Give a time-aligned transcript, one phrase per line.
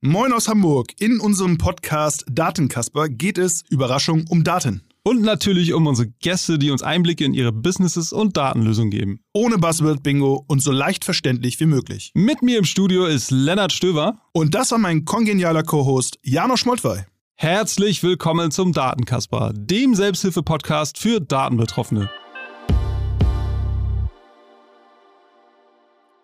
[0.00, 0.92] Moin aus Hamburg.
[1.00, 4.82] In unserem Podcast Datenkasper geht es, Überraschung, um Daten.
[5.02, 9.18] Und natürlich um unsere Gäste, die uns Einblicke in ihre Businesses und Datenlösungen geben.
[9.32, 12.12] Ohne Buzzword-Bingo und so leicht verständlich wie möglich.
[12.14, 14.20] Mit mir im Studio ist Lennart Stöver.
[14.30, 17.00] Und das war mein kongenialer Co-Host Janosch Moltwey.
[17.34, 22.08] Herzlich willkommen zum Datenkasper, dem Selbsthilfe-Podcast für Datenbetroffene.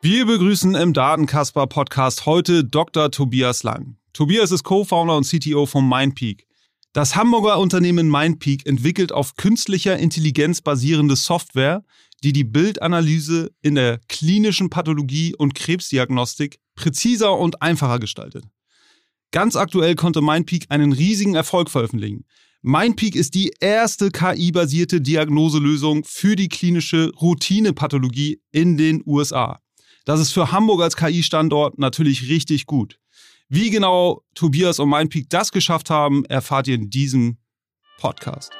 [0.05, 3.11] Wir begrüßen im Datenkasper Podcast heute Dr.
[3.11, 3.97] Tobias Lang.
[4.13, 6.47] Tobias ist Co-Founder und CTO von Mindpeak.
[6.93, 11.85] Das Hamburger Unternehmen Mindpeak entwickelt auf künstlicher Intelligenz basierende Software,
[12.23, 18.45] die die Bildanalyse in der klinischen Pathologie und Krebsdiagnostik präziser und einfacher gestaltet.
[19.31, 22.27] Ganz aktuell konnte Mindpeak einen riesigen Erfolg veröffentlichen.
[22.61, 29.64] Mindpeak ist die erste KI-basierte Diagnoselösung für die klinische Routinepathologie in den USA.
[30.07, 32.99] Das ist für Hamburg als KI-Standort natürlich richtig gut.
[33.49, 37.39] Wie genau Tobias und Mindpeak das geschafft haben, erfahrt ihr in diesem
[37.99, 38.53] Podcast.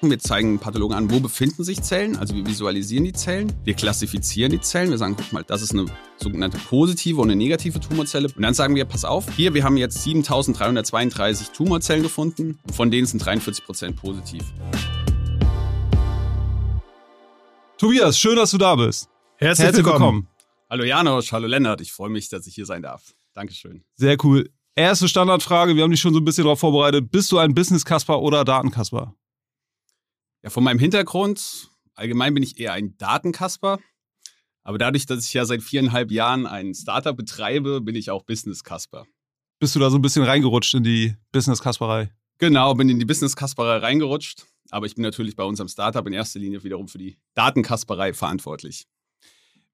[0.00, 4.52] Wir zeigen Pathologen an, wo befinden sich Zellen, also wir visualisieren die Zellen, wir klassifizieren
[4.52, 5.86] die Zellen, wir sagen, guck mal, das ist eine
[6.18, 8.28] sogenannte positive und eine negative Tumorzelle.
[8.28, 13.08] Und dann sagen wir, pass auf, hier, wir haben jetzt 7332 Tumorzellen gefunden, von denen
[13.08, 14.44] sind 43 Prozent positiv.
[17.76, 19.10] Tobias, schön, dass du da bist.
[19.42, 20.26] Herzlich, Herzlich willkommen.
[20.26, 20.28] willkommen.
[20.68, 23.14] Hallo Janosch, hallo Lennart, ich freue mich, dass ich hier sein darf.
[23.32, 23.82] Dankeschön.
[23.94, 24.50] Sehr cool.
[24.74, 27.10] Erste Standardfrage, wir haben dich schon so ein bisschen darauf vorbereitet.
[27.10, 29.14] Bist du ein Business-Kasper oder Datenkasper?
[30.42, 33.78] Ja, von meinem Hintergrund, allgemein bin ich eher ein Datenkasper.
[34.62, 39.06] Aber dadurch, dass ich ja seit viereinhalb Jahren ein Startup betreibe, bin ich auch Business-Kasper.
[39.58, 42.12] Bist du da so ein bisschen reingerutscht in die Business-Kasperei?
[42.36, 44.44] Genau, bin in die Business-Kasperei reingerutscht.
[44.70, 48.86] Aber ich bin natürlich bei unserem Startup in erster Linie wiederum für die Datenkasperei verantwortlich.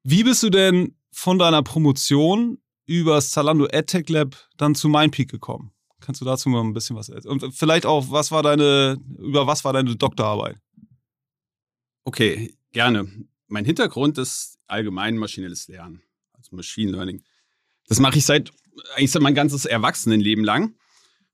[0.09, 5.29] Wie bist du denn von deiner Promotion über das Zalando AdTech Lab dann zu MindPeak
[5.29, 5.73] gekommen?
[5.99, 7.33] Kannst du dazu mal ein bisschen was erzählen?
[7.33, 10.61] Und vielleicht auch, was war deine, über was war deine Doktorarbeit?
[12.05, 13.11] Okay, gerne.
[13.49, 16.01] Mein Hintergrund ist allgemein maschinelles Lernen,
[16.35, 17.25] also Machine Learning.
[17.89, 18.53] Das mache ich seit
[18.95, 20.77] eigentlich seit mein ganzes Erwachsenenleben lang.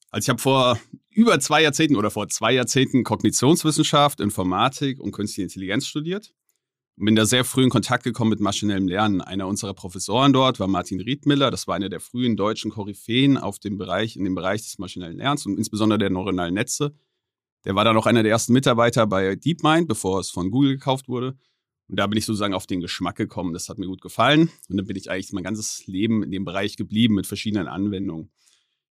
[0.09, 0.81] Also ich habe vor
[1.11, 6.33] über zwei Jahrzehnten oder vor zwei Jahrzehnten Kognitionswissenschaft, Informatik und Künstliche Intelligenz studiert
[6.97, 9.21] bin da sehr früh in Kontakt gekommen mit maschinellem Lernen.
[9.21, 11.51] Einer unserer Professoren dort war Martin Riedmiller.
[11.51, 15.17] Das war einer der frühen deutschen Koryphäen auf dem Bereich, in dem Bereich des maschinellen
[15.17, 16.95] Lernens und insbesondere der neuronalen Netze.
[17.65, 21.09] Der war dann auch einer der ersten Mitarbeiter bei DeepMind, bevor es von Google gekauft
[21.09, 21.39] wurde.
[21.89, 23.53] Und da bin ich sozusagen auf den Geschmack gekommen.
[23.53, 24.51] Das hat mir gut gefallen.
[24.69, 28.31] Und dann bin ich eigentlich mein ganzes Leben in dem Bereich geblieben mit verschiedenen Anwendungen.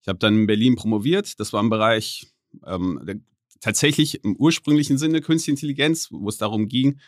[0.03, 1.39] Ich habe dann in Berlin promoviert.
[1.41, 2.27] Das war im Bereich
[2.65, 3.23] ähm,
[3.61, 7.01] tatsächlich im ursprünglichen Sinne Künstliche Intelligenz, wo es darum ging,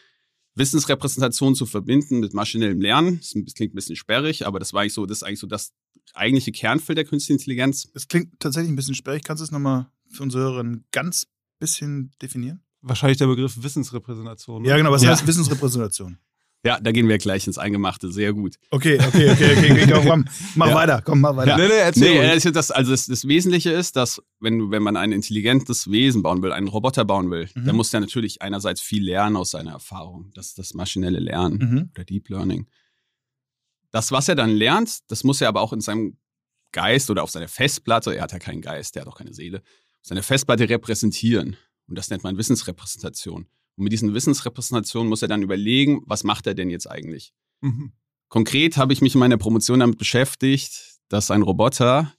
[0.54, 3.18] Wissensrepräsentation zu verbinden mit maschinellem Lernen.
[3.18, 5.72] Das klingt ein bisschen sperrig, aber das war eigentlich so, das ist eigentlich so das
[6.14, 7.88] eigentliche Kernfeld der künstlichen Intelligenz.
[7.94, 9.24] Es klingt tatsächlich ein bisschen sperrig.
[9.24, 11.26] Kannst du es nochmal für unsere Hörerinnen ganz
[11.58, 12.62] bisschen definieren?
[12.82, 14.64] Wahrscheinlich der Begriff Wissensrepräsentation.
[14.64, 14.90] Ja, genau.
[14.90, 15.10] Was ja.
[15.10, 16.18] heißt Wissensrepräsentation?
[16.64, 18.12] Ja, da gehen wir gleich ins Eingemachte.
[18.12, 18.54] Sehr gut.
[18.70, 19.82] Okay, okay, okay, okay.
[19.82, 20.24] okay komm,
[20.54, 20.74] mach ja.
[20.74, 21.02] weiter.
[21.04, 21.50] Komm, mach weiter.
[21.50, 21.56] Ja.
[21.56, 25.10] Nee, nee, erzähl nee, das, also das, das, Wesentliche ist, dass wenn, wenn man ein
[25.10, 27.64] intelligentes Wesen bauen will, einen Roboter bauen will, mhm.
[27.64, 30.30] dann muss der natürlich einerseits viel lernen aus seiner Erfahrung.
[30.34, 31.90] Das ist das maschinelle Lernen mhm.
[31.94, 32.68] oder Deep Learning.
[33.90, 36.16] Das, was er dann lernt, das muss er aber auch in seinem
[36.70, 39.62] Geist oder auf seiner Festplatte, er hat ja keinen Geist, der hat auch keine Seele,
[40.00, 41.56] seine Festplatte repräsentieren.
[41.88, 43.46] Und das nennt man Wissensrepräsentation.
[43.76, 47.32] Und mit diesen Wissensrepräsentationen muss er dann überlegen, was macht er denn jetzt eigentlich?
[47.60, 47.92] Mhm.
[48.28, 52.14] Konkret habe ich mich in meiner Promotion damit beschäftigt, dass ein Roboter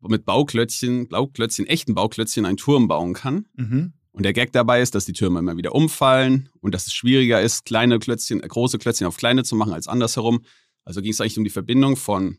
[0.00, 3.46] mit Bauklötzchen, Bauklötzchen, echten Bauklötzchen einen Turm bauen kann.
[3.54, 3.92] Mhm.
[4.12, 7.40] Und der Gag dabei ist, dass die Türme immer wieder umfallen und dass es schwieriger
[7.40, 10.40] ist, kleine Klötzchen, äh, große Klötzchen auf kleine zu machen als andersherum.
[10.84, 12.38] Also ging es eigentlich um die Verbindung von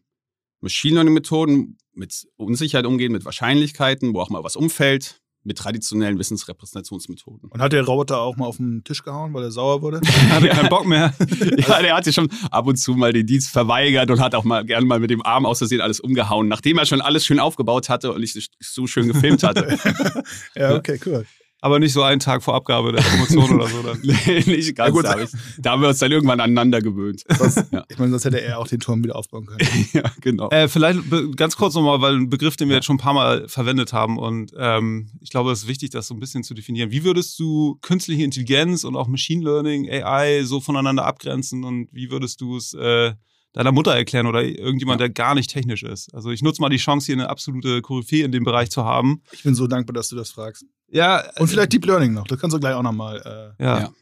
[0.61, 6.19] Machine Learning Methoden mit Unsicherheit umgehen, mit Wahrscheinlichkeiten, wo auch mal was umfällt, mit traditionellen
[6.19, 7.49] Wissensrepräsentationsmethoden.
[7.49, 10.01] Und hat der Roboter auch mal auf den Tisch gehauen, weil er sauer wurde?
[10.29, 10.53] hatte ja.
[10.53, 11.13] keinen Bock mehr.
[11.57, 14.43] ja, der hat sich schon ab und zu mal den Dienst verweigert und hat auch
[14.43, 17.39] mal gerne mal mit dem Arm aus Versehen alles umgehauen, nachdem er schon alles schön
[17.39, 19.77] aufgebaut hatte und ich so schön gefilmt hatte.
[20.55, 21.25] ja, okay, cool.
[21.61, 23.81] Aber nicht so einen Tag vor Abgabe der Promotion oder so.
[23.83, 23.99] Dann.
[24.03, 24.87] nee, nicht ganz.
[24.87, 27.23] Ja, gut, da, ich, da, haben wir uns dann irgendwann aneinander gewöhnt.
[27.27, 27.83] Das, ja.
[27.89, 29.59] Ich meine, sonst hätte er auch den Turm wieder aufbauen können.
[29.93, 30.49] ja, genau.
[30.49, 30.99] Äh, vielleicht
[31.35, 34.17] ganz kurz nochmal, weil ein Begriff, den wir jetzt schon ein paar Mal verwendet haben
[34.17, 36.91] und ähm, ich glaube, es ist wichtig, das so ein bisschen zu definieren.
[36.91, 42.09] Wie würdest du künstliche Intelligenz und auch Machine Learning, AI so voneinander abgrenzen und wie
[42.09, 43.13] würdest du es äh,
[43.53, 45.07] deiner Mutter erklären oder irgendjemand, ja.
[45.07, 46.13] der gar nicht technisch ist.
[46.13, 49.21] Also ich nutze mal die Chance, hier eine absolute Koryphäe in dem Bereich zu haben.
[49.31, 50.65] Ich bin so dankbar, dass du das fragst.
[50.91, 51.29] Ja.
[51.37, 52.27] Und vielleicht Deep Learning noch.
[52.27, 53.93] Das kannst du gleich auch nochmal äh, ja.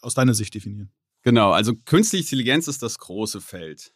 [0.00, 0.90] aus deiner Sicht definieren.
[1.22, 3.92] Genau, also künstliche Intelligenz ist das große Feld.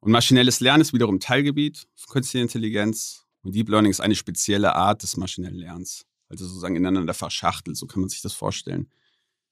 [0.00, 3.24] Und maschinelles Lernen ist wiederum Teilgebiet von künstlicher Intelligenz.
[3.42, 6.06] Und Deep Learning ist eine spezielle Art des maschinellen Lernens.
[6.28, 8.90] Also sozusagen ineinander verschachtelt, so kann man sich das vorstellen.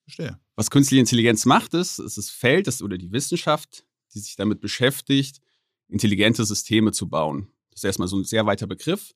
[0.04, 0.38] Verstehe.
[0.56, 3.84] Was künstliche Intelligenz macht, ist, ist das Feld das, oder die Wissenschaft,
[4.14, 5.40] die sich damit beschäftigt,
[5.88, 7.48] intelligente Systeme zu bauen.
[7.70, 9.14] Das ist erstmal so ein sehr weiter Begriff.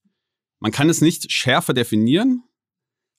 [0.61, 2.45] Man kann es nicht schärfer definieren.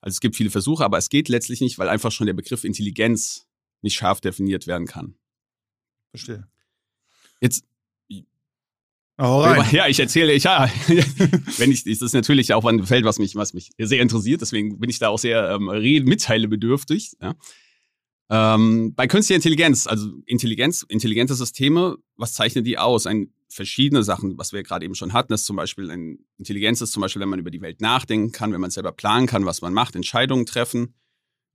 [0.02, 2.64] Also es gibt viele Versuche, aber es geht letztlich nicht, weil einfach schon der Begriff
[2.64, 3.48] Intelligenz
[3.82, 5.16] nicht scharf definiert werden kann.
[6.12, 6.48] Verstehe.
[7.42, 7.66] Jetzt
[9.20, 9.66] Hau rein.
[9.72, 10.70] Ja, ich erzähle, ich, ja,
[11.58, 14.80] wenn ich, das ist natürlich auch ein Feld, was mich, was mich sehr interessiert, deswegen
[14.80, 15.66] bin ich da auch sehr ähm,
[16.06, 17.14] mitteilebedürftig.
[17.20, 17.36] Ja.
[18.30, 23.08] Ähm, bei künstlicher Intelligenz, also Intelligenz, intelligente Systeme, was zeichnet die aus?
[23.08, 25.90] Ein, verschiedene Sachen, was wir gerade eben schon hatten, ist zum Beispiel
[26.38, 29.28] Intelligenz ist zum Beispiel, wenn man über die Welt nachdenken kann, wenn man selber planen
[29.28, 30.96] kann, was man macht, Entscheidungen treffen.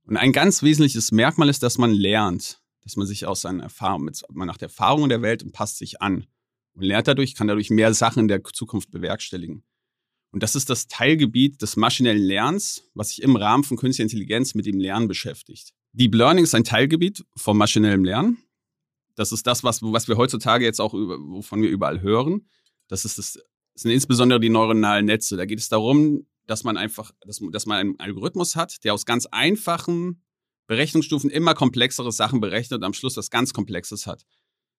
[0.05, 4.13] Und ein ganz wesentliches Merkmal ist, dass man lernt, dass man sich aus seinen Erfahrungen,
[4.31, 6.25] man nach der Erfahrung der Welt und passt sich an
[6.73, 9.63] und lernt dadurch, kann dadurch mehr Sachen in der Zukunft bewerkstelligen.
[10.31, 14.55] Und das ist das Teilgebiet des maschinellen Lernens, was sich im Rahmen von künstlicher Intelligenz
[14.55, 15.73] mit dem Lernen beschäftigt.
[15.93, 18.39] Deep Learning ist ein Teilgebiet vom maschinellen Lernen.
[19.15, 22.47] Das ist das, was, was wir heutzutage jetzt auch, über, wovon wir überall hören.
[22.87, 25.37] Das ist das, das sind insbesondere die neuronalen Netze.
[25.37, 29.05] Da geht es darum, dass man einfach, dass, dass man einen Algorithmus hat, der aus
[29.05, 30.23] ganz einfachen
[30.67, 34.25] Berechnungsstufen immer komplexere Sachen berechnet und am Schluss was ganz Komplexes hat.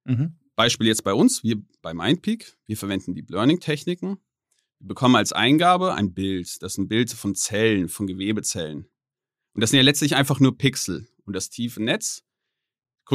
[0.05, 0.37] Mhm.
[0.57, 4.19] Beispiel jetzt bei uns, wir bei Mindpeak, wir verwenden Deep Learning Techniken.
[4.79, 6.63] Wir bekommen als Eingabe ein Bild.
[6.63, 8.87] Das ist ein Bild von Zellen, von Gewebezellen.
[9.55, 11.09] Und das sind ja letztlich einfach nur Pixel.
[11.25, 12.23] Und das tiefe Netz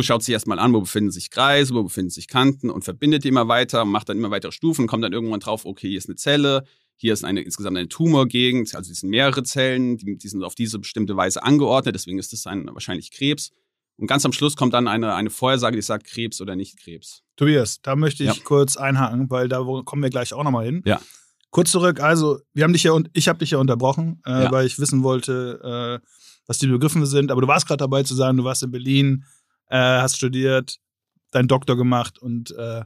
[0.01, 3.27] schaut sich erstmal an, wo befinden sich Kreise, wo befinden sich Kanten und verbindet die
[3.29, 6.15] immer weiter, macht dann immer weitere Stufen, kommt dann irgendwann drauf, okay, hier ist eine
[6.15, 6.63] Zelle,
[6.95, 10.55] hier ist eine insgesamt eine Tumorgegend, also es sind mehrere Zellen, die, die, sind auf
[10.55, 13.51] diese bestimmte Weise angeordnet, deswegen ist das ein wahrscheinlich Krebs.
[13.97, 17.23] Und ganz am Schluss kommt dann eine, eine Vorhersage, die sagt Krebs oder nicht Krebs.
[17.35, 18.43] Tobias, da möchte ich ja.
[18.43, 20.83] kurz einhaken, weil da kommen wir gleich auch nochmal hin.
[20.85, 21.01] Ja.
[21.49, 24.51] Kurz zurück, also wir haben dich ja und ich habe dich ja unterbrochen, äh, ja.
[24.51, 26.07] weil ich wissen wollte, äh,
[26.47, 27.31] was die Begriffe sind.
[27.31, 29.25] Aber du warst gerade dabei zu sagen, du warst in Berlin,
[29.69, 30.77] äh, hast studiert,
[31.31, 32.83] deinen Doktor gemacht und äh,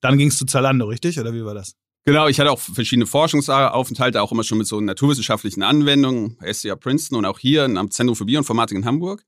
[0.00, 1.18] dann ging es zu Zalando, richtig?
[1.18, 1.74] Oder wie war das?
[2.04, 7.18] Genau, ich hatte auch verschiedene Forschungsaufenthalte, auch immer schon mit so naturwissenschaftlichen Anwendungen, SCA Princeton
[7.18, 9.24] und auch hier am Zentrum für Bioinformatik in Hamburg.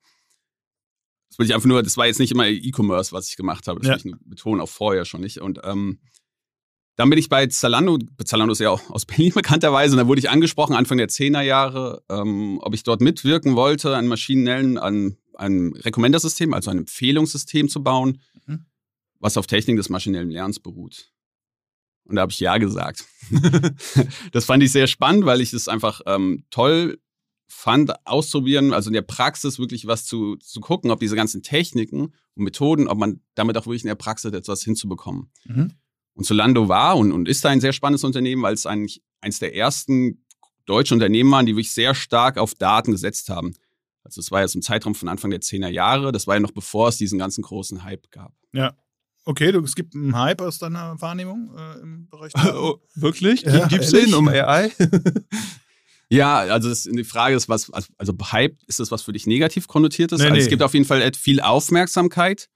[1.29, 3.81] Das will ich einfach nur, das war jetzt nicht immer E-Commerce, was ich gemacht habe.
[3.81, 3.93] Das ja.
[3.93, 5.43] will ich nur betonen, auch vorher schon nicht.
[5.43, 6.01] Und ähm,
[6.97, 10.21] dann bin ich bei Zalando, Zalando ist ja auch aus Berlin bekannterweise, und da wurde
[10.21, 15.17] ich angesprochen, Anfang der 10er Jahre, ähm, ob ich dort mitwirken wollte, an maschinellen, an
[15.41, 18.67] einem Recommendersystem, also ein Empfehlungssystem zu bauen, mhm.
[19.19, 21.11] was auf Technik des maschinellen Lernens beruht.
[22.05, 23.05] Und da habe ich Ja gesagt.
[24.33, 26.99] das fand ich sehr spannend, weil ich es einfach ähm, toll
[27.49, 32.15] fand, auszuprobieren, also in der Praxis wirklich was zu, zu gucken, ob diese ganzen Techniken
[32.35, 35.31] und Methoden, ob man damit auch wirklich in der Praxis etwas hinzubekommen.
[35.45, 35.73] Mhm.
[36.15, 39.55] Und Solando war und, und ist ein sehr spannendes Unternehmen, weil es eigentlich eines der
[39.55, 40.25] ersten
[40.67, 43.55] deutschen Unternehmen waren, die wirklich sehr stark auf Daten gesetzt haben.
[44.11, 46.53] Also es war jetzt im Zeitraum von Anfang der 10er Jahre, das war ja noch
[46.53, 48.33] bevor es diesen ganzen großen Hype gab.
[48.53, 48.75] Ja.
[49.25, 52.33] Okay, du, es gibt einen Hype aus deiner Wahrnehmung äh, im Bereich.
[52.55, 53.43] Oh, wirklich?
[53.43, 54.71] Ja, Gibt es den um AI?
[56.13, 59.69] Ja, also das, die Frage ist, was, also Hype, ist das was für dich negativ
[59.69, 60.19] konnotiertes?
[60.19, 60.43] Nee, also nee.
[60.43, 62.49] es gibt auf jeden Fall viel Aufmerksamkeit,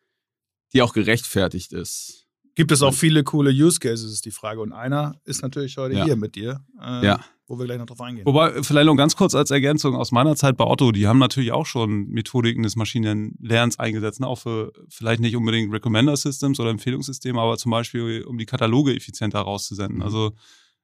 [0.73, 2.24] die auch gerechtfertigt ist.
[2.55, 4.61] Gibt es auch viele coole Use Cases, ist die Frage.
[4.61, 6.05] Und einer ist natürlich heute ja.
[6.05, 6.61] hier mit dir.
[6.81, 7.21] Äh, ja.
[7.47, 8.25] Wo wir gleich noch drauf eingehen.
[8.25, 11.53] Wobei, vielleicht noch ganz kurz als Ergänzung aus meiner Zeit bei Otto, die haben natürlich
[11.53, 14.27] auch schon Methodiken des Maschinenlernens eingesetzt, ne?
[14.27, 18.97] auch für vielleicht nicht unbedingt Recommender Systems oder Empfehlungssysteme, aber zum Beispiel, um die Kataloge
[18.97, 19.97] effizienter rauszusenden.
[19.97, 20.03] Mhm.
[20.03, 20.33] Also,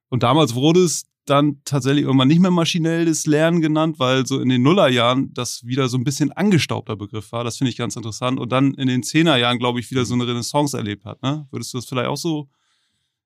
[0.09, 4.49] und damals wurde es dann tatsächlich irgendwann nicht mehr maschinelles Lernen genannt, weil so in
[4.49, 7.45] den Nullerjahren das wieder so ein bisschen angestaubter Begriff war.
[7.45, 8.39] Das finde ich ganz interessant.
[8.39, 11.23] Und dann in den Zehnerjahren, glaube ich, wieder so eine Renaissance erlebt hat.
[11.23, 11.47] Ne?
[11.49, 12.49] Würdest du das vielleicht auch so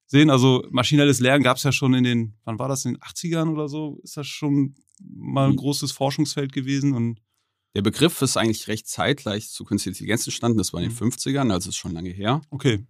[0.05, 0.29] sehen?
[0.29, 3.51] Also maschinelles Lernen gab es ja schon in den, wann war das, in den 80ern
[3.51, 3.99] oder so?
[4.03, 5.57] Ist das schon mal ein mhm.
[5.57, 6.93] großes Forschungsfeld gewesen?
[6.93, 7.19] Und
[7.73, 10.59] der Begriff ist eigentlich recht zeitgleich zu künstlicher Intelligenz entstanden.
[10.59, 11.51] Das war in den 50ern, mhm.
[11.51, 12.41] also ist schon lange her.
[12.51, 12.85] Okay.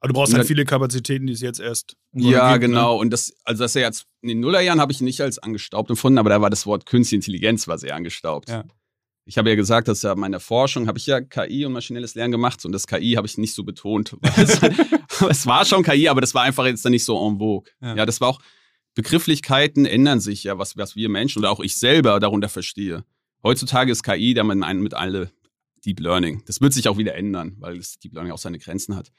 [0.00, 1.96] Aber du brauchst halt viele Kapazitäten, die es jetzt erst.
[2.12, 2.68] Ja, gibt, ne?
[2.68, 2.94] genau.
[2.94, 3.00] Ne?
[3.00, 5.90] Und das, also das ist ja jetzt in den Nullerjahren habe ich nicht als angestaubt
[5.90, 8.48] empfunden, aber da war das Wort Künstliche Intelligenz war sehr angestaubt.
[8.48, 8.64] Ja.
[9.24, 12.32] Ich habe ja gesagt, dass ja meine Forschung habe ich ja KI und maschinelles Lernen
[12.32, 14.16] gemacht und das KI habe ich nicht so betont.
[14.36, 14.60] es,
[15.28, 17.70] es, war schon KI, aber das war einfach jetzt dann nicht so en vogue.
[17.82, 17.96] Ja.
[17.96, 18.40] ja, das war auch
[18.94, 23.04] Begrifflichkeiten ändern sich ja, was, was wir Menschen oder auch ich selber darunter verstehe.
[23.42, 25.30] Heutzutage ist KI damit mit alle
[25.84, 26.42] Deep Learning.
[26.46, 29.12] Das wird sich auch wieder ändern, weil das Deep Learning auch seine Grenzen hat.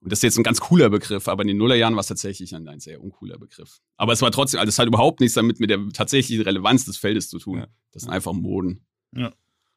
[0.00, 2.54] Und das ist jetzt ein ganz cooler Begriff, aber in den Nullerjahren war es tatsächlich
[2.54, 3.78] ein, ein, sehr uncooler Begriff.
[3.96, 6.96] Aber es war trotzdem, also es hat überhaupt nichts damit mit der tatsächlichen Relevanz des
[6.98, 7.58] Feldes zu tun.
[7.58, 7.66] Ja.
[7.92, 8.86] Das sind einfach Moden.
[9.14, 9.32] Ja.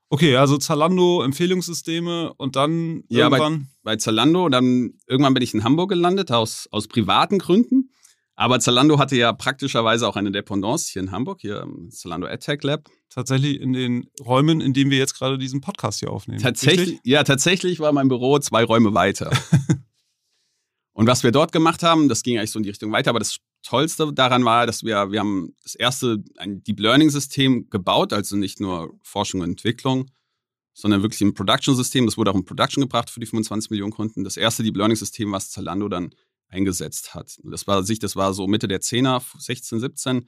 [0.10, 3.70] Okay, also Zalando, Empfehlungssysteme und dann Ja, irgendwann.
[3.82, 4.50] bei Zalando.
[4.50, 7.90] Dann irgendwann bin ich in Hamburg gelandet, aus, aus privaten Gründen.
[8.36, 12.62] Aber Zalando hatte ja praktischerweise auch eine Dependance hier in Hamburg, hier im Zalando AdTech
[12.64, 12.90] Lab.
[13.10, 16.42] tatsächlich in den Räumen, in denen wir jetzt gerade diesen Podcast hier aufnehmen.
[16.42, 17.00] Tatsächlich, Richtig?
[17.06, 19.32] ja, tatsächlich war mein Büro zwei Räume weiter.
[20.94, 23.20] Und was wir dort gemacht haben, das ging eigentlich so in die Richtung weiter, aber
[23.20, 28.12] das Tollste daran war, dass wir, wir haben das erste ein Deep Learning System gebaut,
[28.12, 30.10] also nicht nur Forschung und Entwicklung,
[30.74, 32.06] sondern wirklich ein Production System.
[32.06, 34.24] Das wurde auch in Production gebracht für die 25 Millionen Kunden.
[34.24, 36.14] Das erste Deep Learning System, was Zalando dann
[36.50, 37.40] eingesetzt hat.
[37.44, 40.28] Das war sich, das war so Mitte der 10er, 16, 17.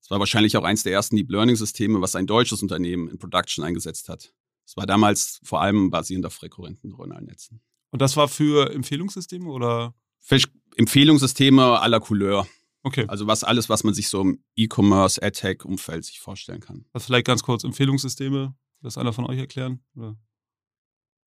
[0.00, 3.18] Das war wahrscheinlich auch eins der ersten Deep Learning Systeme, was ein deutsches Unternehmen in
[3.18, 4.32] Production eingesetzt hat.
[4.64, 7.60] Das war damals vor allem basierend auf rekurrenten neuronalen Netzen.
[7.90, 9.94] Und das war für Empfehlungssysteme oder?
[10.20, 12.46] Fisch- Empfehlungssysteme à la Couleur.
[12.82, 13.04] Okay.
[13.08, 16.84] Also was alles, was man sich so im E-Commerce, AdTech-Umfeld sich vorstellen kann.
[16.92, 18.54] Also vielleicht ganz kurz Empfehlungssysteme.
[18.80, 19.80] Das einer von euch erklären?
[19.96, 20.16] Oder?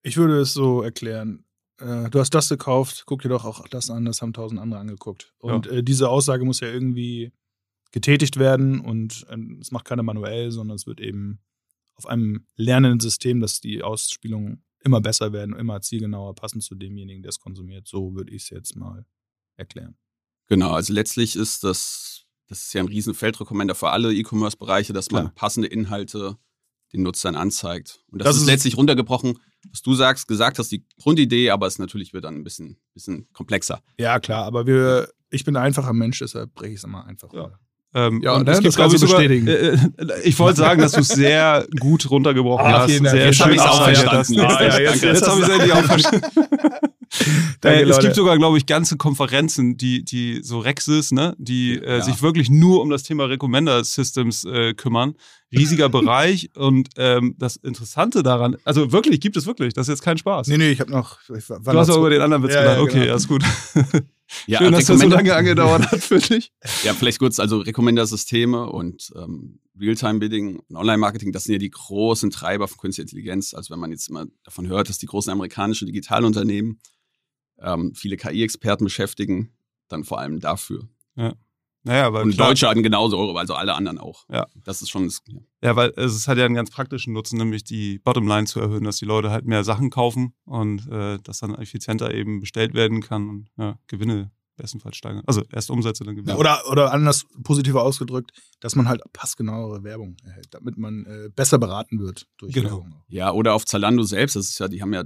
[0.04, 1.46] Ich würde es so erklären.
[1.80, 4.80] Äh, du hast das gekauft, guck dir doch auch das an, das haben tausend andere
[4.80, 5.34] angeguckt.
[5.40, 7.32] Und äh, diese Aussage muss ja irgendwie
[7.92, 11.42] getätigt werden und äh, es macht keiner manuell, sondern es wird eben
[11.96, 17.22] auf einem lernenden System, dass die Ausspielungen immer besser werden, immer zielgenauer passen zu demjenigen,
[17.24, 17.88] der es konsumiert.
[17.88, 19.06] So würde ich es jetzt mal
[19.58, 19.96] erklären.
[20.48, 25.12] Genau, also letztlich ist das, das ist ja ein riesen Feldrekommender für alle E-Commerce-Bereiche, dass
[25.12, 25.34] man Klar.
[25.36, 26.38] passende Inhalte
[26.94, 28.04] den Nutzern anzeigt.
[28.12, 31.68] Und das, Das ist ist- letztlich runtergebrochen, was du sagst, gesagt hast, die Grundidee, aber
[31.68, 33.82] es natürlich wird dann ein bisschen, bisschen komplexer.
[33.98, 37.32] Ja, klar, aber wir, ich bin ein einfacher Mensch, deshalb breche ich es immer einfach.
[37.34, 37.58] Ja.
[37.94, 39.48] Ähm, Ja, und ne, es gibt, das kannst du ich, sogar, bestätigen.
[39.48, 39.78] Äh, äh,
[40.24, 42.96] ich wollte sagen, dass du es sehr gut runtergebrochen Ah, hast.
[42.96, 43.10] Dank.
[43.10, 44.42] Sehr Jetzt schön hab ich's auch ausgearbeitet verstanden.
[44.42, 46.26] Ah, ja, jetzt jetzt jetzt habe ich es endlich auch verstanden.
[47.60, 48.02] Danke, äh, es Leute.
[48.04, 52.02] gibt sogar, glaube ich, ganze Konferenzen, die, die so Rexis, ne, die äh, Ja.
[52.02, 55.16] sich wirklich nur um das Thema Recommender Systems äh, kümmern.
[55.54, 60.02] Riesiger Bereich und ähm, das Interessante daran, also wirklich, gibt es wirklich, das ist jetzt
[60.04, 60.48] kein Spaß.
[60.48, 61.18] Nee, nee, ich habe noch.
[61.36, 62.78] Ich war du hast noch auch über den anderen Witz Ja, gedacht.
[62.78, 63.12] ja, okay, genau.
[63.12, 63.44] alles gut.
[64.48, 66.54] Ja, Schön, dass das so Recommender- lange angedauert hat für dich.
[66.86, 72.30] Ja, vielleicht kurz, also Recommender-Systeme und ähm, Realtime-Bidding und Online-Marketing, das sind ja die großen
[72.32, 73.54] Treiber von künstlicher Intelligenz.
[73.54, 76.80] Also wenn man jetzt immer davon hört, dass die großen amerikanischen Digitalunternehmen
[77.62, 79.52] ähm, viele KI-Experten beschäftigen,
[79.88, 80.88] dann vor allem dafür.
[81.84, 84.26] Naja, aber Und klar, Deutsche hatten genauso, also alle anderen auch.
[84.30, 84.46] Ja.
[84.64, 85.40] Das ist schon, das, ja.
[85.64, 88.98] Ja, weil es hat ja einen ganz praktischen Nutzen, nämlich die Bottomline zu erhöhen, dass
[88.98, 93.28] die Leute halt mehr Sachen kaufen und äh, das dann effizienter eben bestellt werden kann
[93.30, 95.24] und ja, Gewinne bestenfalls steigern.
[95.26, 96.34] Also erst Umsätze, dann Gewinne.
[96.34, 101.30] Ja, oder, oder anders positiver ausgedrückt, dass man halt passgenauere Werbung erhält, damit man äh,
[101.36, 102.70] besser beraten wird durch Genau.
[102.70, 102.94] Werbung.
[103.08, 105.04] ja, oder auf Zalando selbst, das ist ja, die haben ja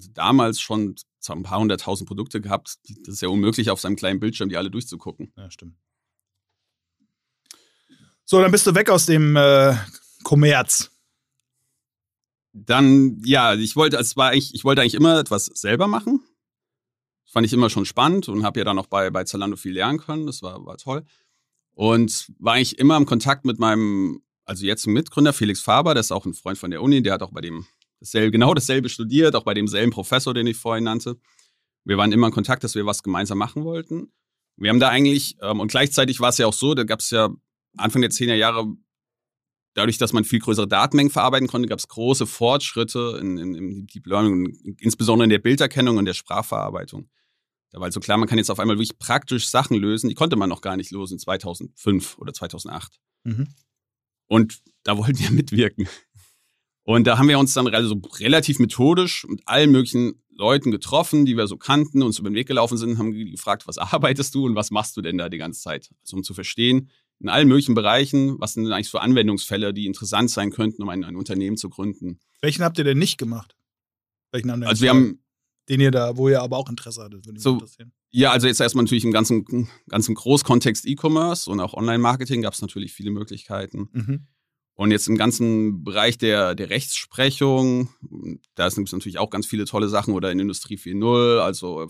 [0.00, 2.78] also damals schon so ein paar hunderttausend Produkte gehabt.
[3.04, 5.32] Das ist ja unmöglich, auf seinem kleinen Bildschirm die alle durchzugucken.
[5.36, 5.76] Ja, stimmt.
[8.24, 9.74] So, dann bist du weg aus dem äh,
[10.22, 10.90] Kommerz.
[12.52, 16.20] Dann, ja, ich wollte, es war eigentlich, ich wollte eigentlich immer etwas selber machen.
[17.24, 19.72] Das fand ich immer schon spannend und habe ja dann auch bei, bei Zalando viel
[19.72, 20.26] lernen können.
[20.26, 21.04] Das war, war toll.
[21.74, 26.12] Und war eigentlich immer im Kontakt mit meinem, also jetzt Mitgründer Felix Faber, der ist
[26.12, 27.66] auch ein Freund von der Uni, der hat auch bei dem
[28.00, 31.16] dasselbe, genau dasselbe studiert, auch bei demselben Professor, den ich vorhin nannte.
[31.84, 34.12] Wir waren immer in Kontakt, dass wir was gemeinsam machen wollten.
[34.56, 37.10] Wir haben da eigentlich, ähm, und gleichzeitig war es ja auch so, da gab es
[37.10, 37.30] ja
[37.76, 38.66] Anfang der 10er Jahre
[39.74, 43.86] dadurch, dass man viel größere Datenmengen verarbeiten konnte, gab es große Fortschritte in, in, im
[43.86, 47.08] Deep Learning, insbesondere in der Bilderkennung und der Sprachverarbeitung.
[47.70, 50.36] Da war also klar, man kann jetzt auf einmal wirklich praktisch Sachen lösen, die konnte
[50.36, 52.98] man noch gar nicht lösen 2005 oder 2008.
[53.24, 53.48] Mhm.
[54.26, 55.88] Und da wollten wir mitwirken.
[56.84, 61.36] Und da haben wir uns dann also relativ methodisch mit allen möglichen Leuten getroffen, die
[61.36, 64.54] wir so kannten, uns über den Weg gelaufen sind, haben gefragt, was arbeitest du und
[64.54, 65.90] was machst du denn da die ganze Zeit?
[66.02, 69.84] Also um zu verstehen, in allen möglichen Bereichen, was sind denn eigentlich so Anwendungsfälle, die
[69.86, 72.18] interessant sein könnten, um ein, ein Unternehmen zu gründen.
[72.40, 73.54] Welchen habt ihr denn nicht gemacht?
[74.32, 75.22] Welchen haben Also wir haben,
[75.68, 77.92] den ihr da, wo ihr aber auch Interesse hattet, würde mich So- interessieren.
[78.10, 82.62] ja, also jetzt erstmal natürlich im ganzen, ganzen Großkontext E-Commerce und auch Online-Marketing gab es
[82.62, 83.90] natürlich viele Möglichkeiten.
[83.92, 84.26] Mhm.
[84.80, 87.90] Und jetzt im ganzen Bereich der, der Rechtsprechung,
[88.54, 91.86] da sind natürlich auch ganz viele tolle Sachen oder in Industrie 4.0, also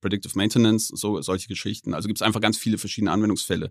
[0.00, 1.94] Predictive Maintenance, so, solche Geschichten.
[1.94, 3.70] Also gibt es einfach ganz viele verschiedene Anwendungsfälle.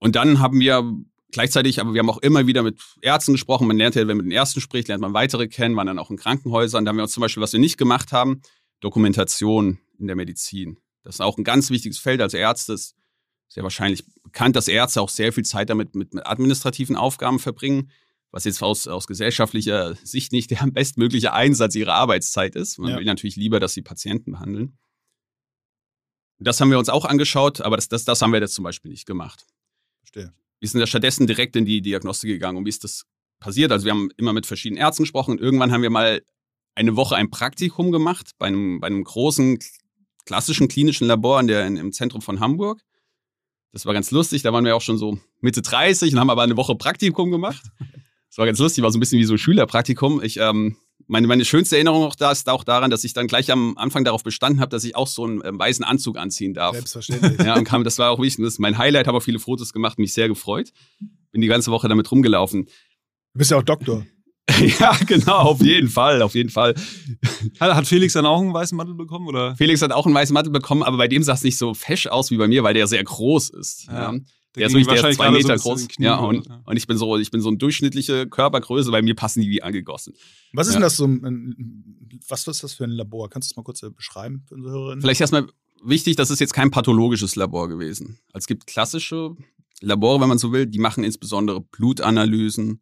[0.00, 0.82] Und dann haben wir
[1.30, 3.68] gleichzeitig, aber wir haben auch immer wieder mit Ärzten gesprochen.
[3.68, 6.00] Man lernt ja, wenn man mit den Ersten spricht, lernt man weitere kennen, waren dann
[6.00, 6.84] auch in Krankenhäusern.
[6.84, 8.42] Da haben wir uns zum Beispiel, was wir nicht gemacht haben,
[8.80, 10.80] Dokumentation in der Medizin.
[11.04, 12.76] Das ist auch ein ganz wichtiges Feld als Ärzte.
[13.52, 17.90] Sehr wahrscheinlich bekannt, dass Ärzte auch sehr viel Zeit damit mit, mit administrativen Aufgaben verbringen,
[18.30, 22.78] was jetzt aus, aus gesellschaftlicher Sicht nicht der bestmögliche Einsatz ihrer Arbeitszeit ist.
[22.78, 22.96] Man Ja.
[22.96, 24.78] will natürlich lieber, dass sie Patienten behandeln.
[26.38, 28.90] Das haben wir uns auch angeschaut, aber das, das, das haben wir jetzt zum Beispiel
[28.90, 29.44] nicht gemacht.
[30.00, 30.32] Verstehe.
[30.58, 33.04] Wir sind ja stattdessen direkt in die Diagnostik gegangen und wie ist das
[33.38, 33.70] passiert.
[33.70, 36.22] Also wir haben immer mit verschiedenen Ärzten gesprochen und irgendwann haben wir mal
[36.74, 39.58] eine Woche ein Praktikum gemacht bei einem, bei einem großen
[40.24, 42.80] klassischen klinischen Labor in der, in, im Zentrum von Hamburg.
[43.72, 44.42] Das war ganz lustig.
[44.42, 47.62] Da waren wir auch schon so Mitte 30 und haben aber eine Woche Praktikum gemacht.
[48.28, 50.22] Das war ganz lustig, war so ein bisschen wie so ein Schülerpraktikum.
[50.22, 50.76] Ich, ähm,
[51.06, 54.04] meine, meine schönste Erinnerung auch da ist auch daran, dass ich dann gleich am Anfang
[54.04, 56.74] darauf bestanden habe, dass ich auch so einen ähm, weißen Anzug anziehen darf.
[56.74, 57.46] Selbstverständlich.
[57.46, 58.44] Ja, und kam, das war auch wichtig.
[58.44, 60.72] Das ist mein Highlight, habe auch viele Fotos gemacht, mich sehr gefreut.
[61.30, 62.64] Bin die ganze Woche damit rumgelaufen.
[62.64, 64.06] Du bist ja auch Doktor.
[64.80, 66.74] ja, genau, auf jeden Fall, auf jeden Fall.
[67.60, 69.28] Hat, Felix dann auch einen weißen Mantel bekommen?
[69.28, 69.54] Oder?
[69.56, 72.06] Felix hat auch einen weißen Mantel bekommen, aber bei dem sah es nicht so fesch
[72.08, 73.86] aus wie bei mir, weil der sehr groß ist.
[73.86, 74.12] Ja.
[74.12, 74.18] Ja.
[74.54, 75.88] Der ist ging wirklich der ist zwei so Meter bisschen groß.
[75.98, 76.62] Ja, und, so, ja.
[76.66, 79.62] und ich bin so, ich bin so eine durchschnittliche Körpergröße, bei mir passen die wie
[79.62, 80.12] angegossen.
[80.52, 80.80] Was ist Ja.
[80.80, 83.30] denn das so ein, was ist das für ein Labor?
[83.30, 85.00] Kannst du es mal kurz äh, beschreiben für unsere Hörerinnen?
[85.00, 85.46] Vielleicht erstmal
[85.82, 88.18] wichtig, das ist jetzt kein pathologisches Labor gewesen.
[88.32, 89.34] Also es gibt klassische
[89.80, 92.80] Labore, wenn man so will, die machen insbesondere Blutanalysen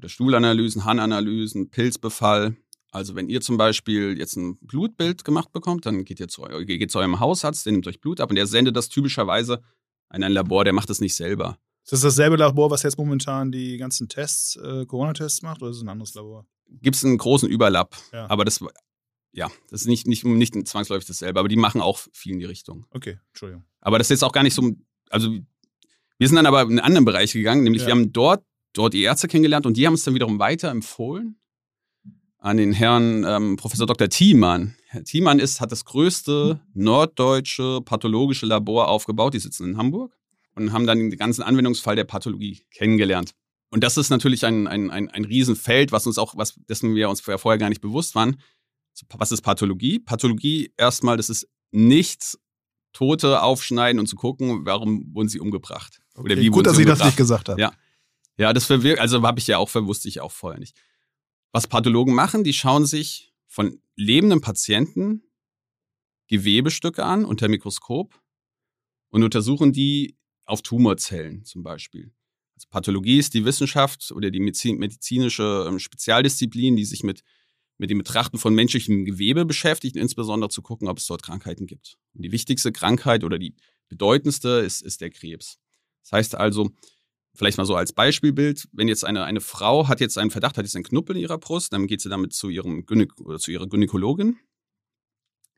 [0.00, 2.56] oder Stuhlanalysen, Harnanalysen, Pilzbefall.
[2.90, 6.90] Also wenn ihr zum Beispiel jetzt ein Blutbild gemacht bekommt, dann geht ihr zu, geht
[6.90, 9.62] zu eurem Hausarzt, der nimmt euch Blut ab und der sendet das typischerweise
[10.08, 11.56] an ein Labor, der macht das nicht selber.
[11.84, 15.76] Ist das dasselbe Labor, was jetzt momentan die ganzen Tests, äh, Corona-Tests macht, oder ist
[15.78, 16.46] es ein anderes Labor?
[16.68, 18.28] Gibt es einen großen Überlapp, Ja.
[18.28, 18.60] aber das,
[19.32, 22.44] ja, das ist nicht, nicht, nicht zwangsläufig dasselbe, aber die machen auch viel in die
[22.44, 22.86] Richtung.
[22.90, 23.64] Okay, Entschuldigung.
[23.80, 24.72] Aber das ist jetzt auch gar nicht so,
[25.10, 25.30] also
[26.18, 27.88] wir sind dann aber in einen anderen Bereich gegangen, nämlich Ja.
[27.88, 31.36] wir haben dort, dort die Ärzte kennengelernt und die haben es dann wiederum weiterempfohlen
[32.38, 34.08] an den Herrn ähm, Professor Dr.
[34.08, 34.74] Thiemann.
[34.86, 40.16] Herr Thiemann ist, hat das größte norddeutsche pathologische Labor aufgebaut, die sitzen in Hamburg
[40.54, 43.32] und haben dann den ganzen Anwendungsfall der Pathologie kennengelernt.
[43.70, 47.08] Und das ist natürlich ein, ein, ein, ein Riesenfeld, was uns auch, was, dessen wir
[47.08, 48.40] uns vorher gar nicht bewusst waren.
[49.16, 50.00] Was ist Pathologie?
[50.00, 52.38] Pathologie erstmal, das ist nichts
[52.92, 56.00] Tote aufschneiden und zu gucken, warum wurden sie umgebracht.
[56.16, 57.60] Oder Okay, gut, dass sie ich das nicht gesagt habe.
[57.60, 57.72] Ja.
[58.40, 60.74] Ja, das verwirkt, also habe ich ja auch, wusste ich auch vorher nicht.
[61.52, 65.24] Was Pathologen machen, die schauen sich von lebenden Patienten
[66.26, 68.18] Gewebestücke an unter Mikroskop
[69.10, 70.16] und untersuchen die
[70.46, 72.14] auf Tumorzellen zum Beispiel.
[72.54, 77.22] Also Pathologie ist die Wissenschaft oder die Medizin, medizinische ähm, Spezialdisziplin, die sich mit,
[77.76, 81.98] mit dem Betrachten von menschlichem Gewebe beschäftigt, insbesondere zu gucken, ob es dort Krankheiten gibt.
[82.14, 83.54] Und die wichtigste Krankheit oder die
[83.88, 85.58] bedeutendste ist, ist der Krebs.
[86.04, 86.70] Das heißt also,
[87.34, 90.64] vielleicht mal so als Beispielbild, wenn jetzt eine, eine Frau hat jetzt einen Verdacht, hat
[90.64, 93.50] jetzt einen Knuppel in ihrer Brust, dann geht sie damit zu ihrem Gynäk oder zu
[93.50, 94.38] ihrer Gynäkologin.